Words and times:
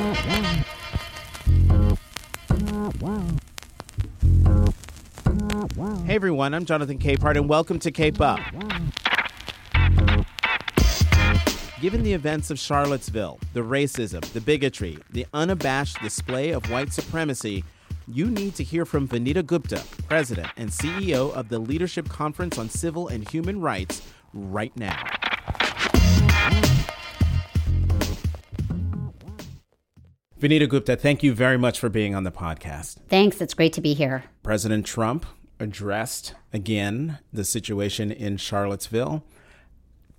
Hey 0.00 0.06
everyone, 6.16 6.54
I'm 6.54 6.64
Jonathan 6.64 6.98
Capehart, 6.98 7.36
and 7.36 7.46
welcome 7.46 7.78
to 7.80 7.90
Cape 7.90 8.18
Up. 8.18 8.40
Given 11.82 12.02
the 12.02 12.14
events 12.14 12.50
of 12.50 12.58
Charlottesville, 12.58 13.38
the 13.52 13.60
racism, 13.60 14.22
the 14.32 14.40
bigotry, 14.40 14.96
the 15.10 15.26
unabashed 15.34 16.00
display 16.00 16.52
of 16.52 16.70
white 16.70 16.94
supremacy, 16.94 17.62
you 18.08 18.30
need 18.30 18.54
to 18.54 18.64
hear 18.64 18.86
from 18.86 19.06
Vanita 19.06 19.44
Gupta, 19.44 19.84
President 20.08 20.48
and 20.56 20.70
CEO 20.70 21.30
of 21.34 21.50
the 21.50 21.58
Leadership 21.58 22.08
Conference 22.08 22.56
on 22.56 22.70
Civil 22.70 23.08
and 23.08 23.28
Human 23.28 23.60
Rights, 23.60 24.00
right 24.32 24.74
now. 24.78 25.19
Vanita 30.40 30.66
Gupta, 30.66 30.96
thank 30.96 31.22
you 31.22 31.34
very 31.34 31.58
much 31.58 31.78
for 31.78 31.90
being 31.90 32.14
on 32.14 32.24
the 32.24 32.32
podcast. 32.32 32.96
Thanks. 33.08 33.42
It's 33.42 33.52
great 33.52 33.74
to 33.74 33.82
be 33.82 33.92
here. 33.92 34.24
President 34.42 34.86
Trump 34.86 35.26
addressed 35.58 36.34
again 36.50 37.18
the 37.30 37.44
situation 37.44 38.10
in 38.10 38.38
Charlottesville. 38.38 39.22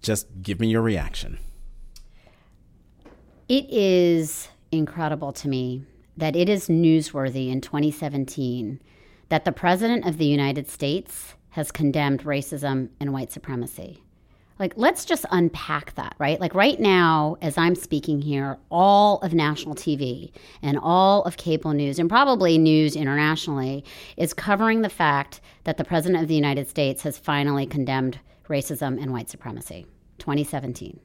Just 0.04 0.44
give 0.44 0.59
me 0.59 0.68
your 0.68 0.84
reaction. 0.84 1.40
It 3.50 3.66
is 3.72 4.50
incredible 4.72 5.34
to 5.34 5.50
me 5.50 5.86
that 6.16 6.36
it 6.36 6.50
is 6.50 6.67
newsworthy 6.67 7.50
in 7.50 7.59
2017 7.59 8.80
that 9.30 9.44
the 9.44 9.52
President 9.52 10.06
of 10.06 10.20
the 10.20 10.26
United 10.26 10.70
States 10.70 11.34
has 11.50 11.72
condemned 11.72 12.23
racism 12.26 12.90
and 13.00 13.12
white 13.12 13.31
supremacy. 13.31 14.03
Like, 14.62 14.74
let's 14.76 15.06
just 15.06 15.26
unpack 15.32 15.96
that, 15.96 16.14
right? 16.20 16.40
Like, 16.40 16.54
right 16.54 16.80
now, 16.80 17.36
as 17.42 17.58
I'm 17.58 17.74
speaking 17.74 18.22
here, 18.22 18.60
all 18.70 19.18
of 19.22 19.34
national 19.34 19.74
TV 19.74 20.32
and 20.62 20.78
all 20.78 21.24
of 21.24 21.36
cable 21.36 21.74
news, 21.74 21.98
and 21.98 22.08
probably 22.08 22.60
news 22.60 22.96
internationally, 22.96 23.84
is 24.18 24.36
covering 24.36 24.84
the 24.84 24.90
fact 24.90 25.42
that 25.64 25.78
the 25.78 25.84
President 25.84 26.22
of 26.22 26.28
the 26.28 26.36
United 26.36 26.70
States 26.70 27.02
has 27.02 27.18
finally 27.18 27.66
condemned 27.66 28.20
racism 28.50 29.02
and 29.02 29.12
white 29.12 29.31
supremacy. 29.31 29.88
2017. 30.20 31.00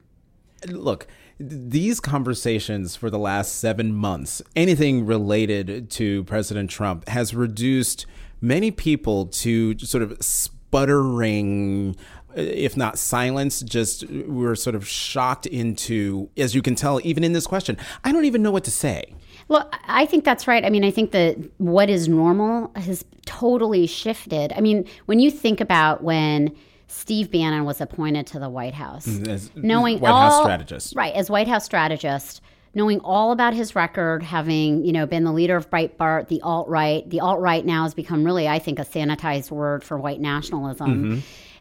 Look, 0.67 1.07
these 1.39 1.99
conversations 1.99 2.95
for 2.95 3.09
the 3.09 3.17
last 3.17 3.55
seven 3.55 3.91
months, 3.91 4.39
anything 4.55 5.03
related 5.03 5.89
to 5.89 6.25
President 6.25 6.69
Trump, 6.69 7.09
has 7.09 7.33
reduced 7.33 8.05
many 8.39 8.69
people 8.69 9.25
to 9.25 9.79
sort 9.79 10.03
of 10.03 10.15
sputtering 10.21 11.95
if 12.37 12.77
not 12.77 12.97
silence, 12.97 13.61
just 13.61 14.07
we're 14.09 14.55
sort 14.55 14.75
of 14.75 14.87
shocked 14.87 15.45
into, 15.45 16.29
as 16.37 16.53
you 16.53 16.61
can 16.61 16.75
tell, 16.75 17.01
even 17.03 17.23
in 17.23 17.33
this 17.33 17.47
question, 17.47 17.77
I 18.03 18.11
don't 18.11 18.25
even 18.25 18.43
know 18.43 18.51
what 18.51 18.63
to 18.65 18.71
say. 18.71 19.13
Well, 19.47 19.69
I 19.85 20.05
think 20.05 20.25
that's 20.25 20.47
right. 20.47 20.63
I 20.65 20.69
mean, 20.69 20.83
I 20.83 20.91
think 20.91 21.11
that 21.11 21.37
what 21.57 21.89
is 21.89 22.07
normal 22.07 22.71
has 22.75 23.05
totally 23.25 23.87
shifted. 23.87 24.51
I 24.53 24.61
mean, 24.61 24.85
when 25.05 25.19
you 25.19 25.31
think 25.31 25.61
about 25.61 26.03
when 26.03 26.55
Steve 26.87 27.31
Bannon 27.31 27.65
was 27.65 27.79
appointed 27.79 28.27
to 28.27 28.39
the 28.39 28.49
White 28.49 28.73
House, 28.73 29.07
mm, 29.07 29.27
as 29.27 29.49
knowing 29.55 29.99
White 29.99 30.11
all, 30.11 30.31
House 30.31 30.43
strategist, 30.43 30.95
right, 30.95 31.13
as 31.13 31.29
White 31.29 31.47
House 31.47 31.65
strategist, 31.65 32.41
knowing 32.73 32.99
all 33.01 33.31
about 33.31 33.53
his 33.53 33.73
record, 33.75 34.21
having 34.21 34.83
you 34.85 34.91
know 34.91 35.05
been 35.05 35.23
the 35.23 35.33
leader 35.33 35.55
of 35.55 35.69
Breitbart, 35.69 36.27
the 36.27 36.41
alt 36.41 36.67
right. 36.67 37.09
The 37.09 37.21
alt 37.21 37.39
right 37.39 37.65
now 37.65 37.83
has 37.83 37.93
become 37.93 38.23
really, 38.25 38.47
I 38.47 38.59
think, 38.59 38.79
a 38.79 38.85
sanitized 38.85 39.49
word 39.49 39.83
for 39.83 39.97
white 39.97 40.19
nationalism. 40.19 40.89
Mm-hmm. 40.89 41.19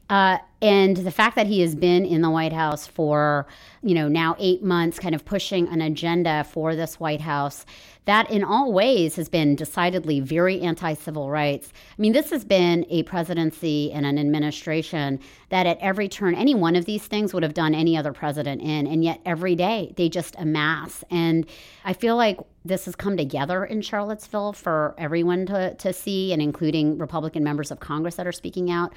Uh, 0.08 0.38
and 0.62 0.96
the 0.96 1.10
fact 1.10 1.36
that 1.36 1.46
he 1.46 1.60
has 1.60 1.74
been 1.74 2.04
in 2.04 2.22
the 2.22 2.30
White 2.30 2.52
House 2.52 2.86
for, 2.86 3.46
you 3.82 3.94
know, 3.94 4.08
now 4.08 4.36
eight 4.38 4.62
months, 4.62 4.98
kind 4.98 5.14
of 5.14 5.24
pushing 5.24 5.68
an 5.68 5.80
agenda 5.80 6.44
for 6.44 6.74
this 6.74 6.98
White 7.00 7.20
House 7.20 7.66
that 8.06 8.30
in 8.30 8.42
all 8.42 8.72
ways 8.72 9.16
has 9.16 9.28
been 9.28 9.54
decidedly 9.54 10.20
very 10.20 10.60
anti 10.60 10.94
civil 10.94 11.28
rights. 11.28 11.72
I 11.76 12.00
mean, 12.00 12.12
this 12.12 12.30
has 12.30 12.44
been 12.44 12.86
a 12.88 13.02
presidency 13.02 13.92
and 13.92 14.06
an 14.06 14.18
administration 14.18 15.20
that 15.50 15.66
at 15.66 15.78
every 15.81 16.08
turn, 16.08 16.34
any 16.34 16.54
one 16.54 16.76
of 16.76 16.84
these 16.84 17.06
things 17.06 17.34
would 17.34 17.42
have 17.42 17.54
done 17.54 17.75
any 17.75 17.97
other 17.97 18.12
president 18.12 18.62
in. 18.62 18.86
And 18.86 19.04
yet 19.04 19.20
every 19.26 19.54
day 19.54 19.92
they 19.97 20.08
just 20.08 20.36
amass. 20.38 21.04
And 21.10 21.47
I 21.84 21.92
feel 21.92 22.16
like 22.16 22.38
this 22.64 22.84
has 22.86 22.97
come 22.97 23.16
together 23.16 23.64
in 23.64 23.82
Charlottesville 23.82 24.52
for 24.52 24.94
everyone 24.98 25.47
to, 25.47 25.75
to 25.75 25.92
see, 25.92 26.32
and 26.32 26.41
including 26.41 26.98
Republican 26.98 27.44
members 27.44 27.70
of 27.70 27.81
Congress 27.81 28.16
that 28.16 28.26
are 28.26 28.32
speaking 28.32 28.70
out 28.70 28.94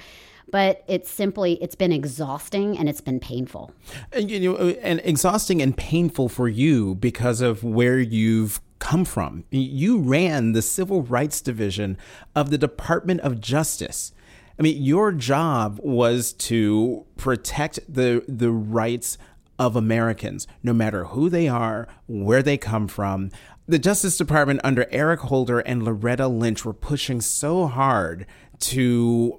but 0.52 0.82
it's 0.88 1.08
simply 1.08 1.62
it's 1.62 1.76
been 1.76 1.92
exhausting 1.92 2.76
and 2.76 2.88
it's 2.88 3.00
been 3.00 3.20
painful 3.20 3.72
and, 4.10 4.28
you 4.28 4.40
know, 4.40 4.56
and 4.56 5.00
exhausting 5.04 5.62
and 5.62 5.76
painful 5.76 6.28
for 6.28 6.48
you 6.48 6.96
because 6.96 7.40
of 7.40 7.62
where 7.62 8.00
you've 8.00 8.60
come 8.90 9.04
from. 9.04 9.44
You 9.52 9.98
ran 9.98 10.50
the 10.50 10.62
Civil 10.62 11.02
Rights 11.02 11.40
Division 11.40 11.96
of 12.34 12.50
the 12.50 12.58
Department 12.58 13.20
of 13.20 13.40
Justice. 13.40 14.12
I 14.58 14.62
mean, 14.62 14.82
your 14.82 15.12
job 15.12 15.78
was 15.80 16.32
to 16.32 17.06
protect 17.16 17.78
the 17.88 18.24
the 18.26 18.50
rights 18.50 19.16
of 19.60 19.76
Americans, 19.76 20.48
no 20.64 20.72
matter 20.72 21.04
who 21.04 21.28
they 21.28 21.46
are, 21.46 21.86
where 22.08 22.42
they 22.42 22.58
come 22.58 22.88
from. 22.88 23.30
The 23.68 23.78
Justice 23.78 24.18
Department 24.18 24.60
under 24.64 24.88
Eric 24.90 25.20
Holder 25.20 25.60
and 25.60 25.84
Loretta 25.84 26.26
Lynch 26.26 26.64
were 26.64 26.74
pushing 26.74 27.20
so 27.20 27.68
hard 27.68 28.26
to 28.58 29.38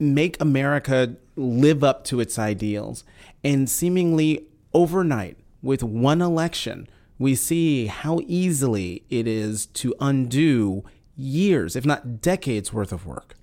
make 0.00 0.40
America 0.40 1.14
live 1.36 1.84
up 1.84 2.02
to 2.06 2.18
its 2.18 2.36
ideals. 2.36 3.04
And 3.44 3.70
seemingly 3.70 4.48
overnight, 4.74 5.36
with 5.62 5.84
one 5.84 6.20
election, 6.20 6.88
we 7.18 7.34
see 7.34 7.86
how 7.86 8.20
easily 8.26 9.04
it 9.10 9.26
is 9.26 9.66
to 9.66 9.94
undo 10.00 10.84
years, 11.16 11.74
if 11.76 11.84
not 11.84 12.20
decades 12.20 12.72
worth 12.72 12.92
of 12.92 13.06
work. 13.06 13.34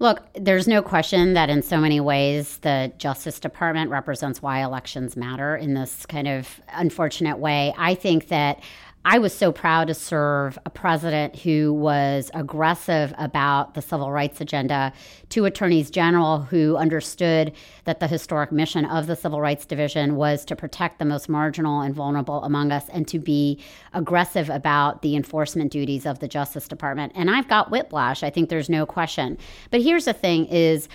Look, 0.00 0.22
there's 0.34 0.68
no 0.68 0.80
question 0.80 1.34
that 1.34 1.50
in 1.50 1.60
so 1.60 1.78
many 1.78 1.98
ways 1.98 2.58
the 2.58 2.92
Justice 2.98 3.40
Department 3.40 3.90
represents 3.90 4.40
why 4.40 4.62
elections 4.62 5.16
matter 5.16 5.56
in 5.56 5.74
this 5.74 6.06
kind 6.06 6.28
of 6.28 6.60
unfortunate 6.72 7.38
way. 7.38 7.74
I 7.76 7.96
think 7.96 8.28
that 8.28 8.62
I 9.04 9.18
was 9.18 9.32
so 9.32 9.52
proud 9.52 9.88
to 9.88 9.94
serve 9.94 10.58
a 10.66 10.70
president 10.70 11.36
who 11.36 11.72
was 11.72 12.30
aggressive 12.34 13.14
about 13.16 13.74
the 13.74 13.80
civil 13.80 14.10
rights 14.10 14.40
agenda, 14.40 14.92
two 15.28 15.44
attorneys 15.44 15.90
general 15.90 16.40
who 16.40 16.76
understood 16.76 17.52
that 17.84 18.00
the 18.00 18.06
historic 18.06 18.52
mission 18.52 18.84
of 18.84 19.06
the 19.06 19.16
Civil 19.16 19.40
Rights 19.40 19.64
Division 19.64 20.16
was 20.16 20.44
to 20.46 20.56
protect 20.56 20.98
the 20.98 21.04
most 21.04 21.28
marginal 21.28 21.80
and 21.80 21.94
vulnerable 21.94 22.42
among 22.42 22.72
us 22.72 22.88
and 22.90 23.06
to 23.08 23.18
be 23.18 23.62
aggressive 23.94 24.50
about 24.50 25.02
the 25.02 25.16
enforcement 25.16 25.72
duties 25.72 26.04
of 26.04 26.18
the 26.18 26.28
Justice 26.28 26.68
Department. 26.68 27.12
And 27.14 27.30
I've 27.30 27.48
got 27.48 27.70
whiplash, 27.70 28.22
I 28.22 28.30
think 28.30 28.48
there's 28.48 28.68
no 28.68 28.84
question. 28.84 29.38
But 29.70 29.80
here's 29.80 30.06
the 30.06 30.12
thing 30.12 30.46
is 30.46 30.88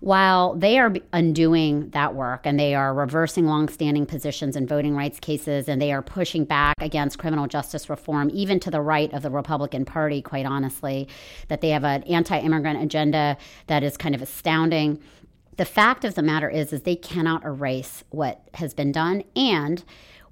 while 0.00 0.54
they 0.54 0.78
are 0.78 0.94
undoing 1.12 1.90
that 1.90 2.14
work 2.14 2.42
and 2.44 2.58
they 2.58 2.74
are 2.74 2.94
reversing 2.94 3.46
longstanding 3.46 4.06
positions 4.06 4.54
in 4.54 4.66
voting 4.66 4.94
rights 4.94 5.18
cases 5.18 5.68
and 5.68 5.82
they 5.82 5.92
are 5.92 6.02
pushing 6.02 6.44
back 6.44 6.76
against 6.80 7.18
criminal 7.18 7.46
justice 7.48 7.90
reform, 7.90 8.30
even 8.32 8.60
to 8.60 8.70
the 8.70 8.80
right 8.80 9.12
of 9.12 9.22
the 9.22 9.30
Republican 9.30 9.84
Party, 9.84 10.22
quite 10.22 10.46
honestly, 10.46 11.08
that 11.48 11.60
they 11.60 11.70
have 11.70 11.84
an 11.84 12.04
anti 12.04 12.38
immigrant 12.38 12.80
agenda 12.80 13.36
that 13.66 13.82
is 13.82 13.96
kind 13.96 14.14
of 14.14 14.22
astounding. 14.22 15.00
The 15.56 15.64
fact 15.64 16.04
of 16.04 16.14
the 16.14 16.22
matter 16.22 16.48
is, 16.48 16.72
is 16.72 16.82
they 16.82 16.94
cannot 16.94 17.44
erase 17.44 18.04
what 18.10 18.48
has 18.54 18.74
been 18.74 18.92
done 18.92 19.24
and 19.34 19.82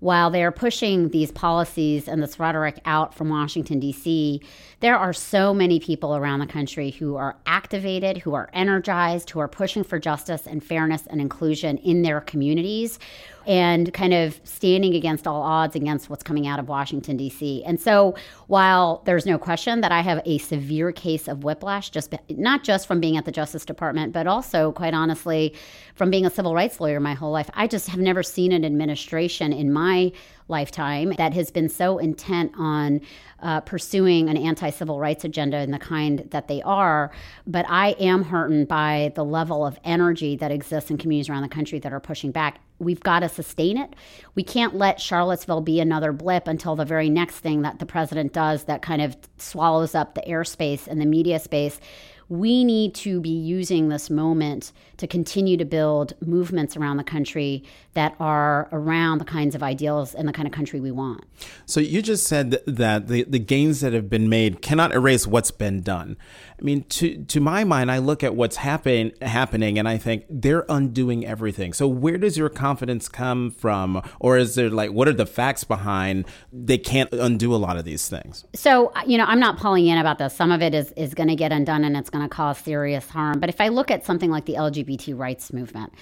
while 0.00 0.30
they're 0.30 0.52
pushing 0.52 1.08
these 1.08 1.30
policies 1.30 2.08
and 2.08 2.22
this 2.22 2.38
rhetoric 2.38 2.80
out 2.84 3.14
from 3.14 3.28
Washington, 3.28 3.80
D.C., 3.80 4.40
there 4.80 4.96
are 4.96 5.12
so 5.12 5.54
many 5.54 5.80
people 5.80 6.16
around 6.16 6.40
the 6.40 6.46
country 6.46 6.90
who 6.90 7.16
are 7.16 7.36
activated, 7.46 8.18
who 8.18 8.34
are 8.34 8.50
energized, 8.52 9.30
who 9.30 9.40
are 9.40 9.48
pushing 9.48 9.84
for 9.84 9.98
justice 9.98 10.46
and 10.46 10.62
fairness 10.62 11.06
and 11.06 11.20
inclusion 11.20 11.78
in 11.78 12.02
their 12.02 12.20
communities 12.20 12.98
and 13.46 13.92
kind 13.94 14.12
of 14.12 14.40
standing 14.44 14.94
against 14.94 15.26
all 15.26 15.42
odds 15.42 15.76
against 15.76 16.10
what's 16.10 16.22
coming 16.22 16.46
out 16.46 16.58
of 16.58 16.68
Washington, 16.68 17.16
D.C. 17.16 17.62
And 17.64 17.80
so 17.80 18.14
while 18.48 19.02
there's 19.04 19.26
no 19.26 19.38
question 19.38 19.80
that 19.80 19.92
I 19.92 20.00
have 20.00 20.20
a 20.24 20.38
severe 20.38 20.92
case 20.92 21.28
of 21.28 21.44
whiplash, 21.44 21.90
just 21.90 22.14
not 22.28 22.64
just 22.64 22.86
from 22.86 23.00
being 23.00 23.16
at 23.16 23.24
the 23.24 23.32
Justice 23.32 23.64
Department, 23.64 24.12
but 24.12 24.26
also, 24.26 24.72
quite 24.72 24.94
honestly, 24.94 25.54
from 25.94 26.10
being 26.10 26.26
a 26.26 26.30
civil 26.30 26.54
rights 26.54 26.80
lawyer 26.80 27.00
my 27.00 27.14
whole 27.14 27.32
life, 27.32 27.50
I 27.54 27.66
just 27.66 27.88
have 27.88 28.00
never 28.00 28.22
seen 28.22 28.52
an 28.52 28.64
administration 28.64 29.52
in 29.52 29.72
my 29.72 30.12
lifetime 30.48 31.12
that 31.16 31.34
has 31.34 31.50
been 31.50 31.68
so 31.68 31.98
intent 31.98 32.52
on 32.56 33.00
uh, 33.40 33.60
pursuing 33.60 34.28
an 34.28 34.36
anti 34.36 34.70
civil 34.70 34.98
rights 34.98 35.24
agenda 35.24 35.58
in 35.58 35.70
the 35.70 35.78
kind 35.78 36.26
that 36.30 36.48
they 36.48 36.62
are. 36.62 37.10
But 37.46 37.66
I 37.68 37.90
am 37.98 38.22
heartened 38.24 38.68
by 38.68 39.12
the 39.14 39.24
level 39.24 39.66
of 39.66 39.78
energy 39.84 40.36
that 40.36 40.50
exists 40.50 40.90
in 40.90 40.98
communities 40.98 41.28
around 41.28 41.42
the 41.42 41.48
country 41.48 41.78
that 41.80 41.92
are 41.92 42.00
pushing 42.00 42.30
back. 42.30 42.60
We've 42.78 43.00
got 43.00 43.20
to 43.20 43.28
sustain 43.28 43.78
it. 43.78 43.94
We 44.34 44.42
can't 44.42 44.76
let 44.76 45.00
Charlottesville 45.00 45.62
be 45.62 45.80
another 45.80 46.12
blip 46.12 46.46
until 46.46 46.76
the 46.76 46.84
very 46.84 47.08
next 47.08 47.36
thing 47.36 47.62
that 47.62 47.78
the 47.78 47.86
president 47.86 48.32
does 48.32 48.64
that 48.64 48.82
kind 48.82 49.02
of 49.02 49.16
swallows 49.38 49.94
up 49.94 50.14
the 50.14 50.22
airspace 50.22 50.86
and 50.86 51.00
the 51.00 51.06
media 51.06 51.38
space 51.38 51.80
we 52.28 52.64
need 52.64 52.94
to 52.94 53.20
be 53.20 53.30
using 53.30 53.88
this 53.88 54.10
moment 54.10 54.72
to 54.96 55.06
continue 55.06 55.56
to 55.56 55.64
build 55.64 56.14
movements 56.20 56.76
around 56.76 56.96
the 56.96 57.04
country 57.04 57.62
that 57.94 58.14
are 58.18 58.68
around 58.72 59.18
the 59.18 59.24
kinds 59.24 59.54
of 59.54 59.62
ideals 59.62 60.14
and 60.14 60.28
the 60.28 60.32
kind 60.32 60.46
of 60.46 60.52
country 60.52 60.80
we 60.80 60.90
want. 60.90 61.24
So 61.66 61.80
you 61.80 62.02
just 62.02 62.26
said 62.26 62.50
that 62.66 63.08
the, 63.08 63.24
the 63.24 63.38
gains 63.38 63.80
that 63.80 63.92
have 63.92 64.10
been 64.10 64.28
made 64.28 64.60
cannot 64.60 64.92
erase 64.92 65.26
what's 65.26 65.50
been 65.50 65.82
done. 65.82 66.16
I 66.58 66.62
mean, 66.62 66.84
to 66.84 67.24
to 67.24 67.40
my 67.40 67.64
mind, 67.64 67.90
I 67.90 67.98
look 67.98 68.24
at 68.24 68.34
what's 68.34 68.56
happen, 68.56 69.12
happening 69.20 69.78
and 69.78 69.86
I 69.88 69.98
think 69.98 70.24
they're 70.28 70.64
undoing 70.68 71.26
everything. 71.26 71.72
So 71.74 71.86
where 71.86 72.16
does 72.16 72.38
your 72.38 72.48
confidence 72.48 73.08
come 73.08 73.50
from? 73.50 74.02
Or 74.20 74.38
is 74.38 74.54
there 74.54 74.70
like, 74.70 74.90
what 74.92 75.06
are 75.06 75.12
the 75.12 75.26
facts 75.26 75.64
behind 75.64 76.24
they 76.52 76.78
can't 76.78 77.12
undo 77.12 77.54
a 77.54 77.56
lot 77.56 77.76
of 77.76 77.84
these 77.84 78.08
things? 78.08 78.44
So, 78.54 78.92
you 79.06 79.18
know, 79.18 79.24
I'm 79.24 79.40
not 79.40 79.58
pulling 79.58 79.86
in 79.86 79.98
about 79.98 80.18
this. 80.18 80.34
Some 80.34 80.50
of 80.50 80.62
it 80.62 80.74
is, 80.74 80.92
is 80.92 81.14
going 81.14 81.28
to 81.28 81.36
get 81.36 81.52
undone 81.52 81.84
and 81.84 81.96
it's 81.96 82.10
going 82.16 82.28
to 82.28 82.34
cause 82.34 82.58
serious 82.58 83.08
harm. 83.08 83.40
But 83.40 83.48
if 83.48 83.60
I 83.60 83.68
look 83.68 83.90
at 83.90 84.04
something 84.04 84.30
like 84.30 84.46
the 84.46 84.54
LGBT 84.54 85.16
rights 85.16 85.52
movement, 85.52 85.92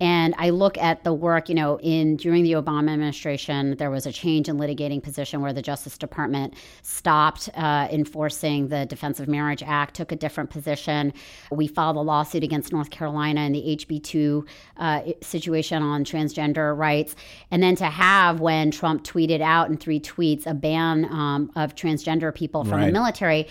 and 0.00 0.34
I 0.38 0.48
look 0.48 0.78
at 0.78 1.04
the 1.04 1.12
work, 1.12 1.50
you 1.50 1.54
know, 1.54 1.78
in 1.80 2.16
during 2.16 2.42
the 2.42 2.52
Obama 2.52 2.92
administration, 2.92 3.76
there 3.76 3.90
was 3.90 4.06
a 4.06 4.12
change 4.12 4.48
in 4.48 4.56
litigating 4.56 5.02
position 5.02 5.42
where 5.42 5.52
the 5.52 5.60
Justice 5.60 5.98
Department 5.98 6.54
stopped 6.82 7.50
uh, 7.54 7.86
enforcing 7.90 8.68
the 8.68 8.86
Defense 8.86 9.20
of 9.20 9.28
Marriage 9.28 9.62
Act, 9.62 9.94
took 9.94 10.10
a 10.10 10.16
different 10.16 10.48
position. 10.48 11.12
We 11.50 11.66
filed 11.66 11.96
a 11.96 12.00
lawsuit 12.00 12.42
against 12.42 12.72
North 12.72 12.88
Carolina 12.90 13.42
in 13.42 13.52
the 13.52 13.76
HB2 13.76 14.48
uh, 14.78 15.02
situation 15.20 15.82
on 15.82 16.04
transgender 16.04 16.76
rights. 16.76 17.14
And 17.50 17.62
then 17.62 17.76
to 17.76 17.86
have, 17.86 18.40
when 18.40 18.70
Trump 18.70 19.04
tweeted 19.04 19.42
out 19.42 19.68
in 19.68 19.76
three 19.76 20.00
tweets, 20.00 20.46
a 20.46 20.54
ban 20.54 21.04
um, 21.06 21.52
of 21.56 21.74
transgender 21.74 22.34
people 22.34 22.64
from 22.64 22.78
right. 22.78 22.86
the 22.86 22.92
military 22.92 23.46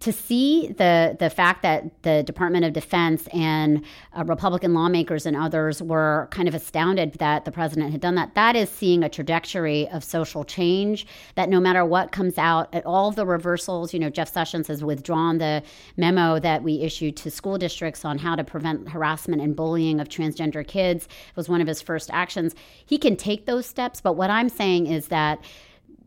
to 0.00 0.12
see 0.12 0.68
the 0.68 1.16
the 1.18 1.30
fact 1.30 1.62
that 1.62 2.02
the 2.02 2.22
Department 2.24 2.64
of 2.64 2.74
Defense 2.74 3.26
and 3.32 3.82
uh, 4.16 4.24
Republican 4.24 4.74
lawmakers 4.74 5.24
and 5.24 5.34
others 5.36 5.80
were 5.80 5.93
kind 6.30 6.48
of 6.48 6.54
astounded 6.54 7.14
that 7.14 7.44
the 7.44 7.52
president 7.52 7.92
had 7.92 8.00
done 8.00 8.14
that. 8.14 8.34
That 8.34 8.56
is 8.56 8.68
seeing 8.68 9.02
a 9.02 9.08
trajectory 9.08 9.88
of 9.88 10.04
social 10.04 10.44
change. 10.44 11.06
That 11.34 11.48
no 11.48 11.60
matter 11.60 11.84
what 11.84 12.12
comes 12.12 12.38
out, 12.38 12.68
at 12.72 12.84
all 12.86 13.10
the 13.10 13.26
reversals, 13.26 13.92
you 13.92 14.00
know, 14.00 14.10
Jeff 14.10 14.32
Sessions 14.32 14.68
has 14.68 14.82
withdrawn 14.82 15.38
the 15.38 15.62
memo 15.96 16.38
that 16.38 16.62
we 16.62 16.80
issued 16.80 17.16
to 17.18 17.30
school 17.30 17.58
districts 17.58 18.04
on 18.04 18.18
how 18.18 18.34
to 18.36 18.44
prevent 18.44 18.88
harassment 18.88 19.42
and 19.42 19.56
bullying 19.56 20.00
of 20.00 20.08
transgender 20.08 20.66
kids. 20.66 21.04
It 21.04 21.36
was 21.36 21.48
one 21.48 21.60
of 21.60 21.66
his 21.66 21.82
first 21.82 22.10
actions. 22.12 22.54
He 22.84 22.98
can 22.98 23.16
take 23.16 23.46
those 23.46 23.66
steps, 23.66 24.00
but 24.00 24.14
what 24.14 24.30
I'm 24.30 24.48
saying 24.48 24.86
is 24.86 25.08
that 25.08 25.42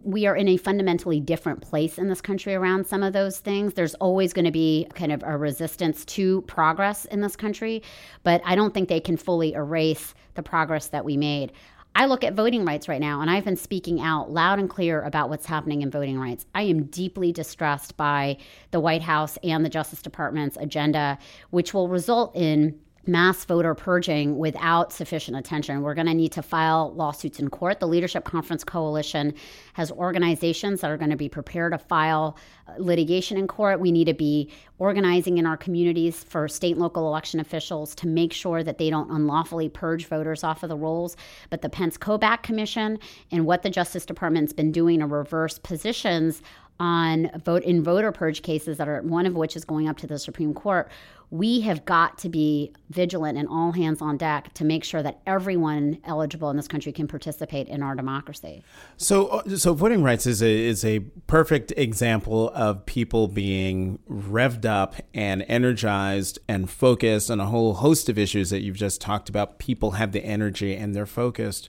we 0.07 0.25
are 0.25 0.37
in 0.37 0.47
a 0.47 0.55
fundamentally 0.55 1.19
different 1.19 1.61
place 1.61 1.97
in 1.97 2.07
this 2.07 2.21
country 2.21 2.55
around 2.55 2.87
some 2.87 3.03
of 3.03 3.11
those 3.11 3.39
things. 3.39 3.73
There's 3.73 3.93
always 3.95 4.31
going 4.31 4.45
to 4.45 4.51
be 4.51 4.87
kind 4.95 5.11
of 5.11 5.21
a 5.21 5.37
resistance 5.37 6.05
to 6.05 6.43
progress 6.43 7.03
in 7.05 7.19
this 7.19 7.35
country, 7.35 7.83
but 8.23 8.41
I 8.45 8.55
don't 8.55 8.73
think 8.73 8.87
they 8.87 9.01
can 9.01 9.17
fully 9.17 9.51
erase 9.53 10.15
the 10.35 10.43
progress 10.43 10.87
that 10.87 11.03
we 11.03 11.17
made. 11.17 11.51
I 11.93 12.05
look 12.05 12.23
at 12.23 12.35
voting 12.35 12.63
rights 12.63 12.87
right 12.87 13.01
now, 13.01 13.19
and 13.19 13.29
I've 13.29 13.43
been 13.43 13.57
speaking 13.57 13.99
out 13.99 14.31
loud 14.31 14.59
and 14.59 14.69
clear 14.69 15.01
about 15.01 15.29
what's 15.29 15.45
happening 15.45 15.81
in 15.81 15.91
voting 15.91 16.17
rights. 16.17 16.45
I 16.55 16.61
am 16.61 16.83
deeply 16.85 17.33
distressed 17.33 17.97
by 17.97 18.37
the 18.71 18.79
White 18.79 19.01
House 19.01 19.37
and 19.43 19.65
the 19.65 19.69
Justice 19.69 20.01
Department's 20.01 20.55
agenda, 20.55 21.17
which 21.49 21.73
will 21.73 21.89
result 21.89 22.33
in 22.33 22.79
mass 23.07 23.45
voter 23.45 23.73
purging 23.73 24.37
without 24.37 24.91
sufficient 24.91 25.37
attention. 25.37 25.81
We're 25.81 25.93
going 25.93 26.07
to 26.07 26.13
need 26.13 26.31
to 26.33 26.41
file 26.41 26.93
lawsuits 26.95 27.39
in 27.39 27.49
court. 27.49 27.79
The 27.79 27.87
Leadership 27.87 28.23
Conference 28.23 28.63
Coalition 28.63 29.33
has 29.73 29.91
organizations 29.91 30.81
that 30.81 30.91
are 30.91 30.97
going 30.97 31.11
to 31.11 31.17
be 31.17 31.29
prepared 31.29 31.73
to 31.73 31.77
file 31.77 32.37
uh, 32.67 32.73
litigation 32.77 33.37
in 33.37 33.47
court. 33.47 33.79
We 33.79 33.91
need 33.91 34.05
to 34.05 34.13
be 34.13 34.51
organizing 34.79 35.37
in 35.37 35.45
our 35.45 35.57
communities 35.57 36.23
for 36.23 36.47
state 36.47 36.73
and 36.73 36.81
local 36.81 37.07
election 37.07 37.39
officials 37.39 37.95
to 37.95 38.07
make 38.07 38.33
sure 38.33 38.63
that 38.63 38.77
they 38.77 38.89
don't 38.89 39.09
unlawfully 39.09 39.69
purge 39.69 40.05
voters 40.05 40.43
off 40.43 40.63
of 40.63 40.69
the 40.69 40.77
rolls. 40.77 41.17
But 41.49 41.61
the 41.61 41.69
Pence 41.69 41.97
Kobach 41.97 42.43
Commission 42.43 42.99
and 43.31 43.45
what 43.45 43.63
the 43.63 43.69
Justice 43.69 44.05
Department's 44.05 44.53
been 44.53 44.71
doing 44.71 44.99
to 44.99 45.05
reverse 45.07 45.57
positions 45.59 46.41
on 46.79 47.29
vote 47.43 47.63
in 47.63 47.83
voter 47.83 48.11
purge 48.11 48.41
cases 48.41 48.77
that 48.77 48.87
are 48.87 49.01
one 49.01 49.25
of 49.25 49.35
which 49.35 49.55
is 49.55 49.65
going 49.65 49.87
up 49.87 49.97
to 49.97 50.07
the 50.07 50.19
Supreme 50.19 50.53
Court 50.53 50.89
we 51.29 51.59
have 51.61 51.83
got 51.83 52.17
to 52.19 52.29
be 52.29 52.71
vigilant 52.89 53.37
and 53.37 53.49
all 53.49 53.73
hands 53.73 54.01
on 54.01 54.15
deck 54.15 54.53
to 54.53 54.63
make 54.63 54.83
sure 54.83 55.03
that 55.03 55.19
everyone 55.27 55.97
eligible 56.05 56.49
in 56.49 56.55
this 56.55 56.69
country 56.69 56.93
can 56.93 57.05
participate 57.07 57.67
in 57.67 57.83
our 57.83 57.95
democracy. 57.95 58.63
So, 58.95 59.27
uh, 59.27 59.57
so 59.57 59.73
voting 59.73 60.03
rights 60.03 60.25
is 60.25 60.41
a 60.41 60.65
is 60.65 60.85
a 60.85 60.99
perfect 61.27 61.73
example 61.75 62.49
of 62.53 62.85
people 62.85 63.27
being 63.27 63.99
revved 64.09 64.65
up 64.65 64.95
and 65.13 65.43
energized 65.49 66.39
and 66.47 66.69
focused 66.69 67.29
on 67.29 67.41
a 67.41 67.47
whole 67.47 67.75
host 67.75 68.07
of 68.07 68.17
issues 68.17 68.49
that 68.51 68.61
you've 68.61 68.77
just 68.77 69.01
talked 69.01 69.27
about. 69.27 69.59
People 69.59 69.91
have 69.91 70.13
the 70.13 70.23
energy 70.23 70.75
and 70.75 70.95
they're 70.95 71.05
focused. 71.05 71.67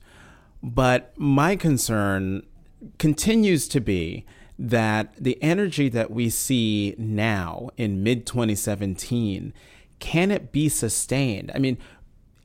But 0.62 1.12
my 1.16 1.56
concern 1.56 2.44
continues 2.98 3.66
to 3.68 3.80
be 3.80 4.24
that 4.58 5.14
the 5.16 5.40
energy 5.42 5.88
that 5.88 6.10
we 6.10 6.28
see 6.28 6.94
now 6.98 7.70
in 7.76 8.02
mid 8.02 8.26
2017 8.26 9.52
can 9.98 10.30
it 10.30 10.52
be 10.52 10.68
sustained? 10.68 11.50
I 11.54 11.58
mean, 11.58 11.78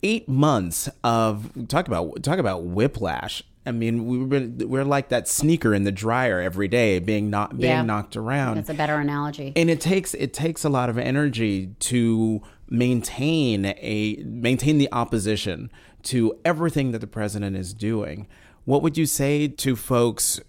eight 0.01 0.27
months 0.27 0.89
of 1.03 1.51
talk 1.67 1.87
about 1.87 2.23
talk 2.23 2.39
about 2.39 2.63
whiplash. 2.63 3.43
I 3.65 3.71
mean, 3.71 4.05
we 4.05 4.17
we're, 4.17 4.67
we're 4.67 4.83
like 4.83 5.09
that 5.09 5.27
sneaker 5.27 5.73
in 5.73 5.83
the 5.83 5.91
dryer 5.91 6.41
every 6.41 6.67
day, 6.67 6.99
being 6.99 7.29
not 7.29 7.57
being 7.57 7.71
yeah, 7.71 7.81
knocked 7.81 8.17
around. 8.17 8.57
That's 8.57 8.69
a 8.69 8.73
better 8.73 8.95
analogy. 8.95 9.53
And 9.55 9.69
it 9.69 9.79
takes 9.79 10.13
it 10.13 10.33
takes 10.33 10.63
a 10.63 10.69
lot 10.69 10.89
of 10.89 10.97
energy 10.97 11.67
to 11.79 12.41
maintain 12.69 13.65
a 13.65 14.21
maintain 14.25 14.77
the 14.77 14.89
opposition 14.91 15.71
to 16.03 16.37
everything 16.43 16.91
that 16.91 16.99
the 16.99 17.07
president 17.07 17.55
is 17.55 17.73
doing. 17.73 18.27
What 18.65 18.81
would 18.81 18.97
you 18.97 19.05
say 19.05 19.47
to 19.47 19.75
folks 19.75 20.39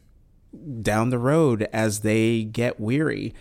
down 0.82 1.10
the 1.10 1.18
road 1.18 1.68
as 1.72 2.00
they 2.00 2.44
get 2.44 2.80
weary 2.80 3.34